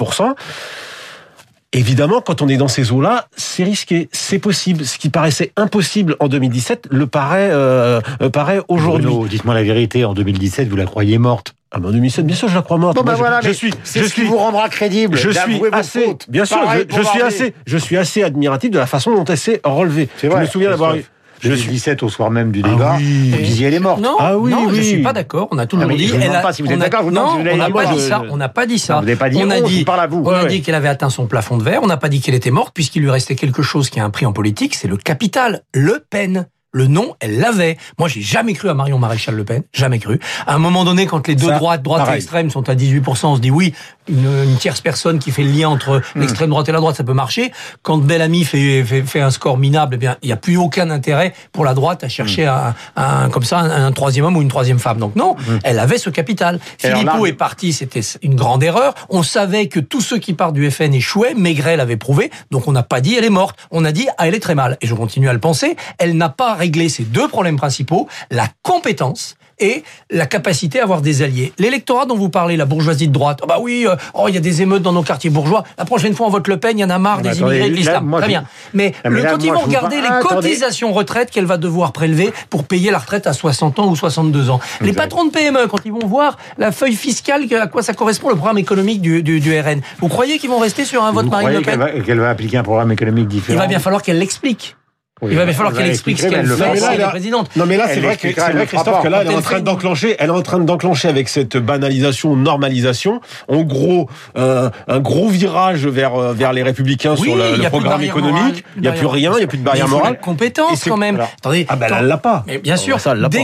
Évidemment, 1.73 2.19
quand 2.19 2.41
on 2.41 2.49
est 2.49 2.57
dans 2.57 2.67
ces 2.67 2.91
eaux-là, 2.91 3.27
c'est 3.37 3.63
risqué, 3.63 4.09
c'est 4.11 4.39
possible. 4.39 4.83
Ce 4.85 4.97
qui 4.97 5.09
paraissait 5.09 5.53
impossible 5.55 6.17
en 6.19 6.27
2017 6.27 6.87
le 6.91 7.07
paraît, 7.07 7.49
euh, 7.51 8.01
paraît 8.33 8.59
aujourd'hui. 8.67 9.05
Bruno, 9.05 9.27
dites-moi 9.27 9.53
la 9.53 9.63
vérité, 9.63 10.03
en 10.03 10.13
2017, 10.13 10.67
vous 10.67 10.75
la 10.75 10.83
croyez 10.85 11.17
morte? 11.17 11.55
Ah 11.71 11.79
ben 11.79 11.87
en 11.87 11.91
2007, 11.93 12.25
bien 12.25 12.35
sûr, 12.35 12.49
je 12.49 12.55
la 12.55 12.61
crois 12.61 12.77
morte. 12.77 12.97
Bon, 12.97 13.03
Moi, 13.05 13.13
je- 13.13 13.19
voilà, 13.19 13.39
je, 13.39 13.47
mais 13.47 13.53
suis, 13.53 13.73
c'est 13.85 14.01
je 14.01 14.05
ce 14.09 14.13
qui 14.13 14.19
suis, 14.21 14.29
vous 14.29 14.35
rendra 14.35 14.67
crédible. 14.67 15.15
je 15.17 15.29
suis 15.29 15.39
assez, 15.71 16.01
fautes. 16.03 16.25
bien 16.29 16.43
sûr, 16.43 16.59
Pareil 16.59 16.85
je, 16.89 16.97
je 16.97 17.01
suis 17.03 17.21
assez, 17.21 17.53
je 17.65 17.77
suis 17.77 17.95
assez 17.95 18.21
admiratif 18.23 18.69
de 18.71 18.77
la 18.77 18.85
façon 18.85 19.15
dont 19.15 19.23
elle 19.23 19.37
s'est 19.37 19.61
relevée. 19.63 20.09
C'est 20.17 20.27
Je 20.27 20.31
vrai. 20.33 20.41
me 20.41 20.47
souviens 20.47 20.71
d'avoir 20.71 20.95
eu. 20.97 21.05
Je 21.41 21.49
Je 21.49 21.53
suis 21.55 21.63
suis. 21.63 21.71
17 21.73 22.03
au 22.03 22.09
soir 22.09 22.29
même 22.31 22.51
du 22.51 22.61
Ah 22.63 22.69
débat. 22.69 22.95
oui. 22.97 23.31
Vous 23.31 23.37
disiez 23.41 23.67
elle 23.67 23.73
est 23.73 23.79
morte. 23.79 23.99
Non, 24.01 24.15
Ah 24.19 24.37
oui, 24.37 24.51
non, 24.51 24.69
je 24.69 24.75
oui. 24.75 24.83
suis 24.85 25.01
pas 25.01 25.11
d'accord. 25.13 25.47
On 25.51 25.57
a 25.57 25.65
toujours 25.65 25.85
Ah, 25.85 25.87
mais 25.87 25.95
dit. 25.97 26.07
je 26.07 26.15
elle 26.15 26.35
a- 26.35 26.39
pas 26.39 26.53
si 26.53 26.61
vous 26.61 26.71
êtes 26.71 26.79
d'accord, 26.79 26.99
je 27.01 27.05
vous 27.05 27.09
demande 27.11 27.25
non, 27.25 27.31
si 27.33 27.37
vous 27.39 27.43
l'avez 27.45 27.55
on 27.55 27.63
n'a 27.67 27.69
pas 27.71 27.85
dit 27.93 27.99
je- 27.99 28.07
ça. 28.07 28.23
On 28.29 28.37
n'a 28.37 28.49
pas 28.49 28.65
dit 28.67 28.79
ça. 28.79 28.95
vous 28.95 29.01
n'avez 29.01 29.15
pas 29.15 29.29
dit 29.29 29.41
on 29.43 29.49
a 29.49 29.57
je 29.57 29.63
dit. 29.63 29.79
vous 29.79 29.85
parle 29.85 29.99
à 30.01 30.07
vous. 30.07 30.23
On 30.25 30.29
a 30.29 30.43
Ouais, 30.43 30.47
dit 30.49 30.55
ouais. 30.55 30.61
qu'elle 30.61 30.75
avait 30.75 30.87
atteint 30.87 31.09
son 31.09 31.25
plafond 31.27 31.57
de 31.57 31.63
verre. 31.63 31.81
On 31.83 31.87
n'a 31.87 31.97
pas 31.97 32.09
dit 32.09 32.21
qu'elle 32.21 32.35
était 32.35 32.51
morte 32.51 32.73
puisqu'il 32.73 33.01
lui 33.01 33.09
restait 33.09 33.35
quelque 33.35 33.61
chose 33.63 33.89
qui 33.89 33.99
a 33.99 34.05
un 34.05 34.09
prix 34.11 34.25
en 34.25 34.33
politique, 34.33 34.75
c'est 34.75 34.87
le 34.87 34.97
capital. 34.97 35.61
Le 35.73 36.03
Pen. 36.09 36.47
Le 36.73 36.87
nom, 36.87 37.15
elle 37.19 37.37
l'avait. 37.37 37.75
Moi, 37.99 38.07
j'ai 38.07 38.21
jamais 38.21 38.53
cru 38.53 38.69
à 38.69 38.73
Marion 38.73 38.97
Maréchal 38.97 39.35
Le 39.35 39.43
Pen, 39.43 39.63
jamais 39.73 39.99
cru. 39.99 40.21
À 40.47 40.55
un 40.55 40.57
moment 40.57 40.85
donné, 40.85 41.05
quand 41.05 41.27
les 41.27 41.35
deux 41.35 41.47
Ça, 41.49 41.57
droites, 41.57 41.81
droite 41.83 42.07
et 42.09 42.15
extrême, 42.15 42.49
sont 42.49 42.69
à 42.69 42.75
18%, 42.75 43.33
on 43.33 43.35
se 43.35 43.41
dit 43.41 43.51
oui, 43.51 43.73
une, 44.07 44.25
une 44.43 44.57
tierce 44.57 44.81
personne 44.81 45.19
qui 45.19 45.31
fait 45.31 45.43
le 45.43 45.51
lien 45.51 45.69
entre 45.69 46.01
l'extrême 46.15 46.49
droite 46.49 46.67
et 46.69 46.71
la 46.71 46.79
droite, 46.79 46.95
ça 46.95 47.03
peut 47.03 47.13
marcher. 47.13 47.51
Quand 47.83 47.97
Bellamy 47.97 48.43
fait, 48.43 48.83
fait, 48.83 49.01
fait 49.03 49.21
un 49.21 49.31
score 49.31 49.57
minable, 49.57 49.95
eh 49.95 49.97
bien, 49.97 50.17
il 50.21 50.27
n'y 50.27 50.31
a 50.31 50.37
plus 50.37 50.57
aucun 50.57 50.89
intérêt 50.89 51.33
pour 51.51 51.65
la 51.65 51.73
droite 51.73 52.03
à 52.03 52.09
chercher 52.09 52.45
Hmm. 52.45 52.73
un, 52.95 53.23
un- 53.25 53.29
comme 53.29 53.43
ça 53.43 53.59
un, 53.59 53.85
un 53.87 53.91
troisième 53.91 54.25
homme 54.25 54.37
ou 54.37 54.41
une 54.41 54.47
troisième 54.47 54.79
femme. 54.79 54.97
Donc 54.97 55.15
non, 55.15 55.35
elle 55.63 55.79
avait 55.79 55.97
ce 55.97 56.09
capital. 56.09 56.59
Et 56.83 56.89
Philippot 56.89 57.23
là- 57.25 57.29
est 57.29 57.33
parti, 57.33 57.73
c'était 57.73 58.01
une 58.21 58.35
grande 58.35 58.63
erreur. 58.63 58.93
On 59.09 59.23
savait 59.23 59.67
que 59.67 59.79
tous 59.79 60.01
ceux 60.01 60.17
qui 60.17 60.33
partent 60.33 60.53
du 60.55 60.69
FN 60.71 60.93
échouaient. 60.93 61.33
Maigret 61.35 61.77
l'avait 61.77 61.97
prouvé. 61.97 62.31
Donc 62.51 62.67
on 62.67 62.71
n'a 62.71 62.83
pas 62.83 63.01
dit 63.01 63.15
elle 63.15 63.25
est 63.25 63.29
morte. 63.29 63.57
On 63.71 63.85
a 63.85 63.91
dit 63.91 64.07
ah 64.17 64.27
elle 64.27 64.35
est 64.35 64.39
très 64.39 64.55
mal. 64.55 64.77
Et 64.81 64.87
je 64.87 64.93
continue 64.95 65.29
à 65.29 65.33
le 65.33 65.39
penser. 65.39 65.75
Elle 65.97 66.17
n'a 66.17 66.29
pas 66.29 66.53
réglé 66.55 66.89
ces 66.89 67.03
deux 67.03 67.27
problèmes 67.27 67.57
principaux 67.57 68.07
la 68.31 68.47
compétence 68.63 69.35
et 69.61 69.83
la 70.09 70.25
capacité 70.25 70.79
à 70.79 70.83
avoir 70.83 71.01
des 71.01 71.21
alliés. 71.21 71.53
L'électorat 71.57 72.05
dont 72.05 72.15
vous 72.17 72.29
parlez, 72.29 72.57
la 72.57 72.65
bourgeoisie 72.65 73.07
de 73.07 73.13
droite, 73.13 73.39
oh 73.43 73.47
bah 73.47 73.57
oui, 73.61 73.85
euh, 73.87 73.95
oh 74.13 74.25
il 74.27 74.33
y 74.33 74.37
a 74.37 74.41
des 74.41 74.61
émeutes 74.61 74.81
dans 74.81 74.91
nos 74.91 75.03
quartiers 75.03 75.29
bourgeois. 75.29 75.63
La 75.77 75.85
prochaine 75.85 76.13
fois 76.15 76.27
on 76.27 76.29
vote 76.29 76.47
Le 76.47 76.57
Pen, 76.57 76.77
il 76.77 76.81
y 76.81 76.83
en 76.83 76.89
a 76.89 76.97
marre 76.99 77.17
Mais 77.17 77.23
des 77.23 77.29
attendez, 77.37 77.55
immigrés 77.55 77.69
de 77.69 77.75
l'islam. 77.75 78.15
Très 78.17 78.27
bien. 78.27 78.43
Mais, 78.73 78.93
Ah, 79.03 79.09
mais 79.09 79.17
le, 79.19 79.23
là, 79.23 79.31
quand 79.31 79.43
ils 79.43 79.51
vont 79.51 79.59
regarder 79.59 80.01
les 80.01 80.07
Ah, 80.09 80.17
attendez. 80.17 80.47
cotisations 80.47 80.91
retraite 80.91 81.31
qu'elle 81.31 81.45
va 81.45 81.57
devoir 81.57 81.91
prélever 81.91 82.33
pour 82.49 82.63
payer 82.63 82.91
la 82.91 82.97
retraite 82.99 83.27
à 83.27 83.33
60 83.33 83.79
ans 83.79 83.87
ou 83.87 83.95
62 83.95 84.49
ans. 84.49 84.59
Les 84.81 84.93
patrons 84.93 85.25
de 85.25 85.31
PME, 85.31 85.67
quand 85.67 85.85
ils 85.85 85.91
vont 85.91 86.05
voir 86.05 86.37
la 86.57 86.71
feuille 86.71 86.95
fiscale, 86.95 87.45
à 87.53 87.67
quoi 87.67 87.83
ça 87.83 87.93
correspond 87.93 88.29
le 88.29 88.35
programme 88.35 88.57
économique 88.57 89.01
du, 89.01 89.21
du, 89.23 89.39
du 89.39 89.59
RN, 89.59 89.81
vous 89.99 90.07
croyez 90.07 90.37
qu'ils 90.39 90.49
vont 90.49 90.59
rester 90.59 90.85
sur 90.85 91.03
un 91.03 91.11
vote 91.11 91.25
Vous 91.25 91.31
Marine 91.31 91.49
Le 91.49 91.61
qu'elle 91.61 91.79
Pen 91.79 91.79
va, 91.79 91.99
qu'elle 92.01 92.19
va 92.19 92.29
appliquer 92.29 92.57
un 92.57 92.63
programme 92.63 92.91
économique 92.91 93.27
Il 93.29 93.35
différent 93.35 93.59
va 93.59 93.67
bien 93.67 93.79
falloir 93.79 94.01
qu'elle 94.01 94.19
l'explique. 94.19 94.75
Oui, 95.21 95.29
Il 95.31 95.37
va 95.37 95.45
bien 95.45 95.53
falloir 95.53 95.73
elle 95.73 95.81
qu'elle 95.83 95.89
explique 95.91 96.19
ce 96.19 96.27
qu'elle 96.27 96.47
fait 96.47 96.97
là- 96.97 97.09
présidente. 97.09 97.49
Non 97.55 97.65
mais 97.67 97.77
là 97.77 97.85
c'est 97.87 97.99
vrai, 97.99 98.15
que, 98.15 98.21
c'est 98.33 98.51
vrai 98.51 98.65
Christophe 98.65 99.03
que 99.03 99.07
là 99.07 99.21
elle 99.21 99.31
est 99.31 99.35
en 99.35 99.41
train 99.41 99.59
d'enclencher, 99.59 100.15
elle 100.17 100.27
est 100.29 100.33
en 100.33 100.41
train 100.41 100.59
d'enclencher 100.59 101.07
avec 101.09 101.29
cette 101.29 101.57
banalisation, 101.57 102.35
normalisation, 102.35 103.21
en 103.47 103.61
gros 103.61 104.09
euh, 104.37 104.69
un 104.87 104.99
gros 104.99 105.27
virage 105.29 105.85
vers 105.85 106.15
euh, 106.15 106.33
vers 106.33 106.53
les 106.53 106.63
républicains 106.63 107.15
Oui, 107.19 107.23
sur 107.27 107.35
le, 107.35 107.69
programme 107.69 108.01
économique. 108.01 108.63
Il 108.77 108.81
n'y 108.81 108.87
a 108.87 108.93
plus 108.93 109.05
rien, 109.05 109.31
il 109.33 109.37
n'y 109.37 109.43
a 109.43 109.47
plus 109.47 109.57
de 109.59 109.63
barrière 109.63 109.87
morale. 109.87 110.13
la 110.13 110.17
compétence 110.17 110.83
quand 110.83 110.97
même. 110.97 111.19
Attendez, 111.37 111.65
Ah 111.69 111.75
ben 111.75 111.87
elle 111.99 112.07
l'a 112.07 112.17
pas. 112.17 112.43
Mais 112.47 112.57
bien 112.57 112.77
sûr, 112.77 112.99
Ça, 112.99 113.11
elle 113.11 113.19
l'a 113.19 113.29
pas. 113.29 113.37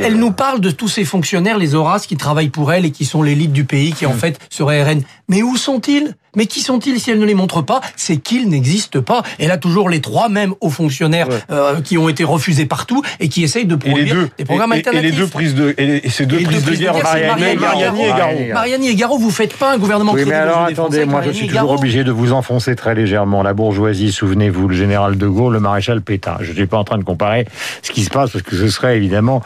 elle, 0.00 0.16
nous 0.16 0.32
parle 0.32 0.60
de 0.60 0.70
tous 0.70 0.88
ces 0.88 1.04
fonctionnaires, 1.04 1.58
les 1.58 1.74
Horaces, 1.74 2.06
qui 2.06 2.16
travaillent 2.16 2.48
pour 2.48 2.72
elle 2.72 2.84
et 2.86 2.90
qui 2.90 3.04
sont 3.04 3.22
l'élite 3.22 3.52
du 3.52 3.64
pays, 3.64 3.92
qui 3.92 4.06
en 4.06 4.14
Mm. 4.14 4.18
fait 4.18 4.38
seraient 4.50 4.82
RN. 4.82 5.02
Mais 5.28 5.42
où 5.42 5.56
sont-ils? 5.56 6.14
Mais 6.36 6.46
qui 6.46 6.60
sont-ils 6.60 7.00
si 7.00 7.10
elle 7.10 7.18
ne 7.18 7.24
les 7.24 7.34
montre 7.34 7.62
pas? 7.62 7.80
C'est 7.96 8.18
qu'ils 8.18 8.48
n'existent 8.48 9.00
pas. 9.02 9.22
Elle 9.38 9.50
a 9.50 9.58
toujours 9.58 9.88
les 9.88 10.00
trois 10.00 10.28
mêmes 10.28 10.54
hauts 10.60 10.70
fonctionnaires 10.70 11.28
Ouais. 11.28 11.38
euh, 11.50 11.80
qui 11.80 11.98
ont 11.98 12.08
été 12.08 12.22
refusés 12.24 12.66
partout 12.66 13.02
et 13.20 13.28
qui 13.28 13.42
essayent 13.42 13.64
de 13.66 13.74
produire 13.76 14.14
deux, 14.14 14.28
des 14.38 14.44
programmes 14.44 14.72
et, 14.74 14.76
et- 14.76 14.78
et 14.78 14.86
alternatifs. 14.86 15.10
les 15.10 15.16
deux 15.16 15.26
prises 15.26 15.54
de, 15.54 15.74
et, 15.78 16.08
ces 16.10 16.26
deux 16.26 16.38
Et 16.38 16.44
prises 16.44 16.56
deux 16.58 16.60
de 16.62 16.66
prises 16.66 16.78
de 16.78 16.84
guerre, 16.84 17.02
Mariani, 17.02 17.42
et 17.52 17.56
Garot. 17.56 18.52
Mariani. 18.52 18.88
Et 18.88 18.94
Garot, 18.94 19.18
vous 19.18 19.30
faites 19.30 19.54
pas 19.56 19.72
un 19.74 19.78
gouvernement 19.78 20.12
Oui, 20.12 20.24
mais 20.26 20.34
alors 20.34 20.58
attendez, 20.64 21.04
moi 21.06 21.22
je 21.24 21.30
suis 21.30 21.46
toujours 21.48 21.72
obligé 21.72 22.04
de 22.04 22.12
vous 22.12 22.32
enfoncer 22.32 22.76
très 22.76 22.94
légèrement. 22.94 23.42
La 23.42 23.54
bourgeoisie, 23.54 24.12
souvenez-vous, 24.12 24.68
le 24.68 24.76
général 24.76 25.16
de 25.16 25.26
Gaulle, 25.26 25.54
le 25.54 25.60
maréchal 25.60 26.02
Pétain. 26.02 26.36
Je 26.40 26.50
ne 26.50 26.56
suis 26.56 26.66
pas 26.66 26.76
en 26.78 26.84
train 26.84 26.98
de 26.98 27.04
comparer 27.04 27.46
ce 27.82 27.90
qui 27.92 28.02
se 28.04 28.10
passe 28.10 28.30
parce 28.30 28.42
que 28.44 28.56
ce 28.56 28.68
serait 28.68 28.96
évidemment 28.96 29.42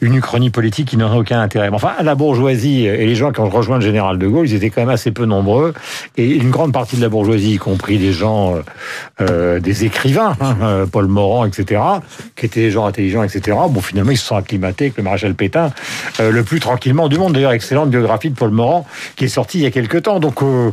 une 0.00 0.14
uchronie 0.14 0.50
politique 0.50 0.88
qui 0.88 0.96
n'aurait 0.96 1.18
aucun 1.18 1.40
intérêt. 1.40 1.68
Mais 1.70 1.76
enfin, 1.76 1.92
la 2.02 2.14
bourgeoisie 2.14 2.86
et 2.86 3.06
les 3.06 3.14
gens 3.14 3.32
qui 3.32 3.40
ont 3.40 3.48
rejoint 3.48 3.76
le 3.78 3.84
général 3.84 4.18
de 4.18 4.26
Gaulle, 4.26 4.46
ils 4.48 4.54
étaient 4.54 4.70
quand 4.70 4.80
même 4.82 4.88
assez 4.88 5.10
peu 5.10 5.24
nombreux 5.24 5.74
et 6.16 6.27
une 6.36 6.50
grande 6.50 6.72
partie 6.72 6.96
de 6.96 7.00
la 7.00 7.08
bourgeoisie, 7.08 7.54
y 7.54 7.58
compris 7.58 7.98
des 7.98 8.12
gens, 8.12 8.54
euh, 8.54 8.62
euh, 9.20 9.60
des 9.60 9.84
écrivains, 9.84 10.36
hein, 10.40 10.56
euh, 10.62 10.86
Paul 10.86 11.06
Morand, 11.06 11.44
etc., 11.44 11.80
qui 12.36 12.46
étaient 12.46 12.60
des 12.60 12.70
gens 12.70 12.86
intelligents, 12.86 13.22
etc. 13.22 13.56
Bon, 13.70 13.80
finalement, 13.80 14.10
ils 14.10 14.18
se 14.18 14.26
sont 14.26 14.36
acclimatés 14.36 14.86
avec 14.86 14.96
le 14.96 15.02
maréchal 15.02 15.34
Pétain 15.34 15.72
le 16.18 16.42
plus 16.42 16.60
tranquillement 16.60 17.08
du 17.08 17.18
monde. 17.18 17.32
D'ailleurs, 17.32 17.52
excellente 17.52 17.90
biographie 17.90 18.30
de 18.30 18.36
Paul 18.36 18.50
Morand 18.50 18.86
qui 19.16 19.24
est 19.24 19.28
sortie 19.28 19.58
il 19.58 19.62
y 19.62 19.66
a 19.66 19.70
quelques 19.70 20.02
temps. 20.02 20.20
Donc, 20.20 20.42
euh, 20.42 20.70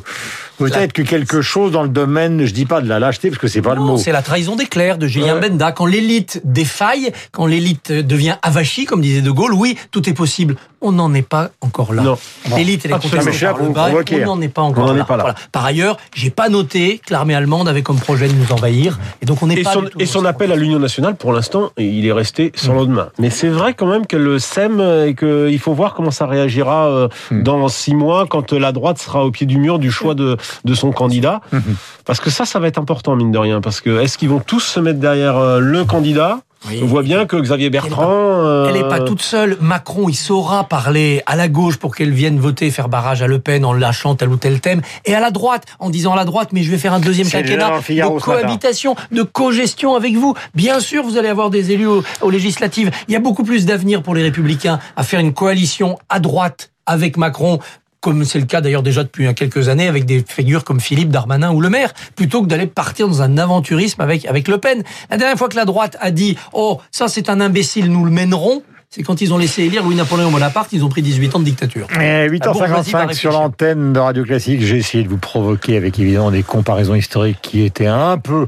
peut-être 0.57 0.93
que 0.93 1.01
quelque 1.01 1.41
chose 1.41 1.71
dans 1.71 1.83
le 1.83 1.89
domaine, 1.89 2.45
je 2.45 2.53
dis 2.53 2.65
pas 2.65 2.81
de 2.81 2.87
la 2.87 2.99
lâcheté, 2.99 3.29
parce 3.29 3.39
que 3.39 3.47
c'est 3.47 3.61
pas 3.61 3.75
le 3.75 3.81
mot. 3.81 3.97
C'est 3.97 4.11
la 4.11 4.21
trahison 4.21 4.55
des 4.55 4.65
clercs 4.65 4.97
de 4.97 5.07
Julien 5.07 5.35
Ouais. 5.35 5.49
Benda. 5.49 5.71
Quand 5.71 5.85
l'élite 5.85 6.41
défaille, 6.43 7.11
quand 7.31 7.45
l'élite 7.45 7.91
devient 7.91 8.35
avachie, 8.41 8.85
comme 8.85 9.01
disait 9.01 9.21
De 9.21 9.31
Gaulle, 9.31 9.53
oui, 9.53 9.77
tout 9.91 10.07
est 10.09 10.13
possible. 10.13 10.55
On 10.81 10.91
n'en 10.91 11.13
est 11.15 11.27
pas 11.27 11.49
encore 11.61 11.93
là. 11.93 12.03
Non. 12.03 12.17
L'élite, 12.55 12.81
elle 12.85 12.91
est 12.91 12.93
là 12.93 12.99
par 12.99 13.57
le 13.57 13.69
bas. 13.69 13.89
On 14.11 14.25
n'en 14.25 14.41
est 14.41 14.47
pas 14.49 14.61
encore 14.61 14.93
là. 14.93 15.01
est 15.01 15.05
pas 15.07 15.17
là. 15.17 15.23
Voilà. 15.23 15.35
Par 15.51 15.65
ailleurs, 15.65 15.97
j'ai 16.13 16.29
pas 16.29 16.47
noté 16.49 16.99
que 17.05 17.11
l'armée 17.11 17.33
allemande 17.33 17.67
avait 17.67 17.81
comme 17.81 17.97
projet 17.97 18.27
de 18.27 18.33
nous 18.33 18.51
envahir. 18.51 18.99
Et 19.21 19.25
donc 19.25 19.41
on 19.41 19.47
n'est 19.47 19.63
pas 19.63 19.73
son, 19.73 19.81
du 19.81 19.89
tout 19.89 19.99
et 19.99 20.05
son 20.05 20.25
appel 20.25 20.51
à 20.51 20.55
l'Union 20.55 20.77
nationale, 20.79 21.15
pour 21.15 21.33
l'instant, 21.33 21.71
il 21.77 22.05
est 22.05 22.11
resté 22.11 22.51
sans 22.55 22.73
Mm. 22.73 22.77
lendemain. 22.77 23.09
Mais 23.17 23.29
c'est 23.31 23.47
vrai 23.47 23.73
quand 23.73 23.87
même 23.87 24.05
qu'elle 24.05 24.21
le 24.21 24.37
sème 24.37 24.79
et 25.07 25.15
qu'il 25.15 25.57
faut 25.59 25.73
voir 25.73 25.95
comment 25.95 26.11
ça 26.11 26.27
réagira 26.27 26.87
euh, 26.87 27.07
Mm. 27.31 27.43
dans 27.43 27.67
six 27.67 27.95
mois 27.95 28.27
quand 28.29 28.53
la 28.53 28.71
droite 28.71 28.99
sera 28.99 29.25
au 29.25 29.31
pied 29.31 29.47
du 29.47 29.57
mur 29.57 29.79
du 29.79 29.89
choix 29.91 30.13
de, 30.13 30.37
de 30.63 30.73
son 30.73 30.91
candidat. 30.91 31.41
Mm-hmm. 31.53 31.59
Parce 32.05 32.19
que 32.19 32.29
ça, 32.29 32.45
ça 32.45 32.59
va 32.59 32.67
être 32.67 32.79
important, 32.79 33.15
mine 33.15 33.31
de 33.31 33.37
rien. 33.37 33.61
Parce 33.61 33.81
que 33.81 34.01
est-ce 34.01 34.17
qu'ils 34.17 34.29
vont 34.29 34.39
tous 34.39 34.61
se 34.61 34.79
mettre 34.79 34.99
derrière 34.99 35.37
euh, 35.37 35.59
le 35.59 35.85
candidat? 35.85 36.39
Oui. 36.67 36.79
On 36.81 36.87
voit 36.87 37.03
bien 37.03 37.27
que 37.27 37.35
Xavier 37.35 37.69
Bertrand... 37.69 38.07
euh, 38.09 38.65
Elle 38.67 38.81
n'est 38.81 38.87
pas 38.87 39.01
toute 39.01 39.21
seule. 39.21 39.55
Macron, 39.61 40.09
il 40.09 40.15
saura 40.15 40.63
parler 40.63 41.21
à 41.27 41.35
la 41.35 41.47
gauche 41.47 41.77
pour 41.77 41.95
qu'elle 41.95 42.09
vienne 42.09 42.39
voter, 42.39 42.71
faire 42.71 42.89
barrage 42.89 43.21
à 43.21 43.27
Le 43.27 43.37
Pen 43.37 43.63
en 43.65 43.73
lâchant 43.73 44.15
tel 44.15 44.29
ou 44.29 44.37
tel 44.37 44.59
thème, 44.61 44.81
et 45.05 45.13
à 45.13 45.19
la 45.19 45.29
droite 45.29 45.65
en 45.77 45.91
disant 45.91 46.13
à 46.13 46.15
la 46.15 46.25
droite, 46.25 46.49
mais 46.53 46.63
je 46.63 46.71
vais 46.71 46.79
faire 46.79 46.93
un 46.93 46.99
deuxième 46.99 47.29
quinquennat 47.29 47.69
de 47.87 48.19
cohabitation, 48.19 48.95
de 49.11 49.21
co-gestion 49.21 49.93
avec 49.93 50.15
vous. 50.15 50.33
Bien 50.55 50.79
sûr, 50.79 51.03
vous 51.03 51.19
allez 51.19 51.29
avoir 51.29 51.51
des 51.51 51.71
élus 51.71 51.85
aux, 51.85 52.03
aux 52.21 52.29
législatives. 52.31 52.89
Il 53.07 53.13
y 53.13 53.15
a 53.15 53.19
beaucoup 53.19 53.43
plus 53.43 53.67
d'avenir 53.67 54.01
pour 54.01 54.15
les 54.15 54.23
Républicains 54.23 54.79
à 54.95 55.03
faire 55.03 55.19
une 55.19 55.33
coalition 55.33 55.99
à 56.09 56.19
droite 56.19 56.71
avec 56.87 57.17
Macron 57.17 57.59
comme 58.05 58.23
c'est 58.23 58.37
le 58.37 58.45
cas 58.45 58.61
d'ailleurs 58.61 58.83
déjà 58.83 59.03
depuis 59.03 59.33
quelques 59.33 59.67
années 59.67 59.87
avec 59.87 60.05
des 60.05 60.23
figures 60.27 60.63
comme 60.63 60.79
Philippe 60.79 61.09
Darmanin 61.09 61.51
ou 61.51 61.59
Le 61.59 61.71
Maire, 61.71 61.91
plutôt 62.15 62.43
que 62.43 62.47
d'aller 62.47 62.67
partir 62.67 63.07
dans 63.07 63.23
un 63.23 63.39
aventurisme 63.39 63.99
avec, 63.99 64.27
avec 64.27 64.47
Le 64.47 64.59
Pen. 64.59 64.83
La 65.09 65.17
dernière 65.17 65.39
fois 65.39 65.49
que 65.49 65.55
la 65.55 65.65
droite 65.65 65.97
a 65.99 66.11
dit 66.11 66.37
«Oh, 66.53 66.79
ça 66.91 67.07
c'est 67.07 67.31
un 67.31 67.41
imbécile, 67.41 67.91
nous 67.91 68.05
le 68.05 68.11
mènerons», 68.11 68.61
c'est 68.91 69.01
quand 69.01 69.21
ils 69.21 69.33
ont 69.33 69.39
laissé 69.39 69.63
élire 69.63 69.83
Louis-Napoléon 69.83 70.29
Bonaparte, 70.29 70.71
ils 70.71 70.85
ont 70.85 70.89
pris 70.89 71.01
18 71.01 71.35
ans 71.35 71.39
de 71.39 71.45
dictature. 71.45 71.87
Eh, 71.99 72.29
bourgeoisie 72.29 72.91
va 72.91 73.07
8h55 73.07 73.13
sur 73.13 73.31
l'antenne 73.31 73.91
de 73.91 73.99
Radio 73.99 74.23
Classique. 74.23 74.61
J'ai 74.61 74.77
essayé 74.77 75.03
de 75.03 75.09
vous 75.09 75.17
provoquer 75.17 75.75
avec 75.75 75.97
évidemment 75.97 76.29
des 76.29 76.43
comparaisons 76.43 76.93
historiques 76.93 77.39
qui 77.41 77.63
étaient 77.63 77.87
un 77.87 78.19
peu, 78.19 78.45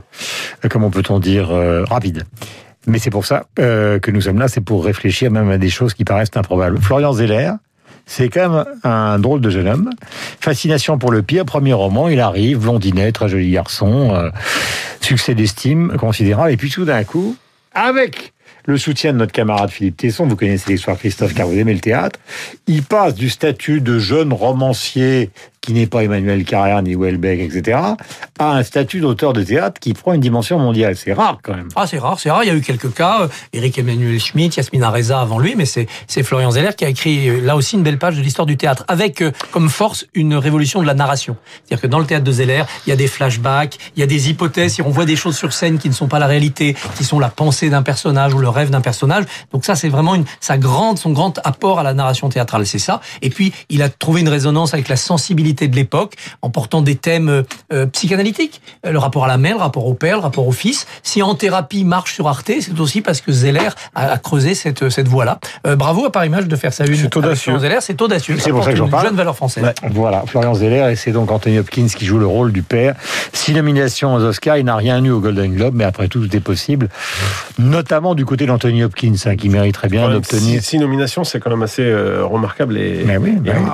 euh, 0.64 0.68
comment 0.70 0.92
peut-on 0.92 1.18
dire, 1.18 1.50
euh, 1.50 1.84
rapides. 1.84 2.26
Mais 2.86 3.00
c'est 3.00 3.10
pour 3.10 3.26
ça 3.26 3.48
euh, 3.58 3.98
que 3.98 4.12
nous 4.12 4.22
sommes 4.22 4.38
là, 4.38 4.50
c'est 4.50 4.62
pour 4.62 4.86
réfléchir 4.86 5.32
même 5.32 5.50
à 5.50 5.58
des 5.58 5.70
choses 5.72 5.96
qui 5.96 6.06
paraissent 6.06 6.30
improbables. 6.36 6.80
Florian 6.80 7.12
Zeller, 7.12 7.54
c'est 8.08 8.30
quand 8.30 8.50
même 8.50 8.66
un 8.84 9.20
drôle 9.20 9.42
de 9.42 9.50
jeune 9.50 9.68
homme. 9.68 9.90
Fascination 10.40 10.98
pour 10.98 11.12
le 11.12 11.22
pire, 11.22 11.46
premier 11.46 11.74
roman, 11.74 12.08
il 12.08 12.20
arrive, 12.20 12.60
blondinet, 12.60 13.12
très 13.12 13.30
joli 13.30 13.52
garçon, 13.52 14.16
euh, 14.16 14.30
succès 15.02 15.36
d'estime 15.36 15.96
considérable. 15.98 16.52
Et 16.52 16.58
puis 16.58 16.72
tout 16.72 16.86
d'un 16.86 17.04
coup, 17.04 17.36
avec 17.74 18.34
le 18.66 18.78
soutien 18.78 19.14
de 19.14 19.18
notre 19.18 19.34
camarade 19.34 19.70
Philippe 19.70 19.98
Tesson, 19.98 20.26
vous 20.26 20.36
connaissez 20.36 20.72
l'histoire 20.72 20.98
Christophe 20.98 21.34
car 21.34 21.48
vous 21.48 21.58
aimez 21.58 21.74
le 21.74 21.80
théâtre, 21.80 22.20
il 22.66 22.82
passe 22.84 23.14
du 23.14 23.30
statut 23.30 23.82
de 23.82 24.00
jeune 24.00 24.34
romancier 24.34 25.30
qui 25.68 25.74
n'est 25.74 25.86
pas 25.86 26.02
Emmanuel 26.02 26.46
Carrère 26.46 26.82
ni 26.82 26.96
Houellebecq, 26.96 27.42
etc., 27.42 27.78
à 28.40 28.52
un 28.52 28.64
statut 28.64 29.02
d'auteur 29.02 29.34
de 29.34 29.44
théâtre 29.44 29.82
qui 29.82 29.94
prend 29.94 30.14
une 30.14 30.22
dimension 30.22 30.58
mondiale. 30.58 30.96
C'est 30.96 31.12
rare 31.12 31.40
quand 31.44 31.56
même. 31.56 31.68
Ah, 31.76 31.86
c'est 31.86 32.00
rare, 32.00 32.22
c'est 32.22 32.32
rare. 32.32 32.46
Il 32.46 32.48
y 32.48 32.50
a 32.50 32.56
eu 32.56 32.62
quelques 32.62 32.94
cas. 32.94 33.28
Éric 33.52 33.78
Emmanuel 33.78 34.18
Schmitt, 34.18 34.56
Yasmina 34.56 34.90
Reza 34.90 35.20
avant 35.20 35.40
lui, 35.40 35.56
mais 35.58 35.66
c'est 35.66 35.88
Florian 36.24 36.52
Zeller 36.52 36.70
qui 36.78 36.86
a 36.86 36.88
écrit 36.88 37.42
là 37.42 37.58
aussi 37.58 37.76
une 37.76 37.84
belle 37.84 38.00
page 38.00 38.16
de 38.16 38.22
l'histoire 38.22 38.46
du 38.46 38.56
théâtre, 38.56 38.86
avec 38.88 39.22
euh, 39.22 39.34
comme 39.52 39.68
force 39.68 40.06
une 40.14 40.36
révolution 40.36 40.82
de 40.82 40.88
la 40.88 40.94
narration. 40.94 41.36
C'est-à-dire 41.66 41.82
que 41.82 41.88
dans 41.88 42.00
le 42.00 42.06
théâtre 42.06 42.24
de 42.24 42.32
Zeller, 42.32 42.64
il 42.86 42.90
y 42.92 42.94
a 42.94 42.96
des 42.96 43.08
flashbacks, 43.08 43.78
il 43.98 44.00
y 44.00 44.04
a 44.04 44.08
des 44.08 44.30
hypothèses, 44.30 44.78
on 44.86 44.90
voit 44.90 45.04
des 45.04 45.18
choses 45.18 45.36
sur 45.36 45.52
scène 45.52 45.80
qui 45.80 45.90
ne 45.90 45.94
sont 45.94 46.08
pas 46.08 46.20
la 46.20 46.28
réalité, 46.28 46.78
qui 46.96 47.04
sont 47.04 47.20
la 47.20 47.30
pensée 47.30 47.70
d'un 47.70 47.84
personnage 47.84 48.34
ou 48.34 48.38
le 48.38 48.48
rêve 48.48 48.70
d'un 48.70 48.80
personnage. 48.80 49.26
Donc 49.52 49.66
ça, 49.66 49.76
c'est 49.76 49.90
vraiment 49.90 50.16
une, 50.16 50.24
sa 50.40 50.58
grande, 50.58 50.98
son 50.98 51.12
grand 51.12 51.42
apport 51.44 51.80
à 51.80 51.84
la 51.84 51.94
narration 51.94 52.30
théâtrale, 52.30 52.66
c'est 52.66 52.80
ça. 52.80 53.02
Et 53.22 53.30
puis, 53.30 53.52
il 53.68 53.82
a 53.82 53.90
trouvé 53.90 54.22
une 54.22 54.30
résonance 54.30 54.74
avec 54.74 54.88
la 54.88 54.96
sensibilité 54.96 55.57
de 55.66 55.76
l'époque, 55.76 56.14
en 56.42 56.50
portant 56.50 56.82
des 56.82 56.96
thèmes 56.96 57.30
euh, 57.30 57.44
euh, 57.74 57.86
psychanalytiques, 57.88 58.62
Euh, 58.86 58.92
le 58.92 59.00
rapport 59.00 59.26
à 59.26 59.28
la 59.28 59.38
mère, 59.38 59.56
le 59.58 59.62
rapport 59.64 59.88
au 59.88 59.94
père, 59.94 60.18
le 60.18 60.22
rapport 60.22 60.48
au 60.48 60.52
fils. 60.52 60.86
Si 61.04 61.24
en 61.24 61.34
thérapie 61.36 61.84
marche 61.84 62.14
sur 62.14 62.28
Arte, 62.28 62.52
c'est 62.62 62.80
aussi 62.80 63.02
parce 63.02 63.22
que 63.22 63.32
Zeller 63.32 63.70
a, 63.96 64.12
a 64.12 64.18
creusé 64.18 64.54
cette, 64.54 64.90
cette 64.90 65.08
voie-là. 65.08 65.40
Euh, 65.66 65.76
bravo 65.76 66.06
à 66.06 66.12
Paris 66.12 66.30
Match 66.30 66.46
de 66.46 66.56
faire 66.56 66.74
ça 66.74 66.86
une. 66.86 66.96
C'est 66.96 67.16
audacieux. 67.18 67.58
Zeller, 67.58 67.78
c'est 67.82 68.00
audacieux. 68.02 68.38
C'est 68.40 68.52
pour 68.52 68.64
ça 68.64 68.72
que 68.72 68.78
j'en 68.78 68.86
une 68.86 68.92
parle. 68.92 69.08
jeune 69.08 69.16
valeur 69.16 69.36
française. 69.36 69.64
Voilà, 69.92 70.24
Florian 70.28 70.54
Zeller, 70.54 70.92
et 70.92 70.96
c'est 70.96 71.12
donc 71.12 71.32
Anthony 71.32 71.58
Hopkins 71.60 71.88
qui 71.88 72.06
joue 72.06 72.20
le 72.20 72.28
rôle 72.28 72.52
du 72.52 72.62
père. 72.62 72.96
Six 73.34 73.54
nominations 73.54 74.14
aux 74.14 74.22
Oscars, 74.24 74.58
il 74.58 74.66
n'a 74.66 74.76
rien 74.76 75.04
eu 75.04 75.10
au 75.12 75.20
Golden 75.20 75.54
Globe, 75.56 75.74
mais 75.76 75.84
après 75.86 76.08
tout, 76.08 76.26
tout 76.28 76.36
est 76.36 76.42
possible. 76.42 76.90
Notamment 77.58 78.14
du 78.16 78.26
côté 78.26 78.46
d'Anthony 78.46 78.84
Hopkins, 78.84 79.14
hein, 79.26 79.36
qui 79.36 79.50
mériterait 79.50 79.88
bien 79.88 80.10
d'obtenir. 80.10 80.62
Six, 80.62 80.68
six 80.68 80.78
nominations, 80.80 81.24
c'est 81.24 81.40
quand 81.40 81.50
même 81.50 81.64
assez 81.64 81.84
euh, 81.84 82.26
remarquable 82.26 82.78
et, 82.78 83.04
Mais 83.06 83.18
oui, 83.18 83.32
et 83.32 83.40
bah 83.40 83.54
oui. 83.58 83.70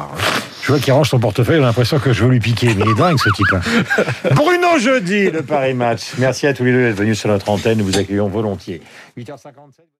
Je 0.63 0.71
vois 0.71 0.79
qu'il 0.79 0.93
range 0.93 1.09
son 1.09 1.19
portefeuille, 1.19 1.57
j'ai 1.57 1.61
l'impression 1.61 1.99
que 1.99 2.13
je 2.13 2.23
veux 2.23 2.31
lui 2.31 2.39
piquer. 2.39 2.67
Mais 2.73 2.83
il 2.85 2.91
est 2.91 2.95
dingue 2.95 3.17
ce 3.19 3.29
type. 3.29 3.53
hein. 3.53 4.31
Bruno 4.35 4.77
Jeudi, 4.79 5.29
le 5.29 5.41
Paris 5.43 5.73
Match. 5.73 6.13
Merci 6.17 6.47
à 6.47 6.53
tous 6.53 6.63
les 6.63 6.71
deux 6.71 6.83
d'être 6.87 6.95
venus 6.97 7.19
sur 7.19 7.27
notre 7.29 7.49
antenne. 7.49 7.77
Nous 7.79 7.85
vous 7.85 7.97
accueillons 7.97 8.29
volontiers. 8.29 8.81
8h57. 9.17 9.83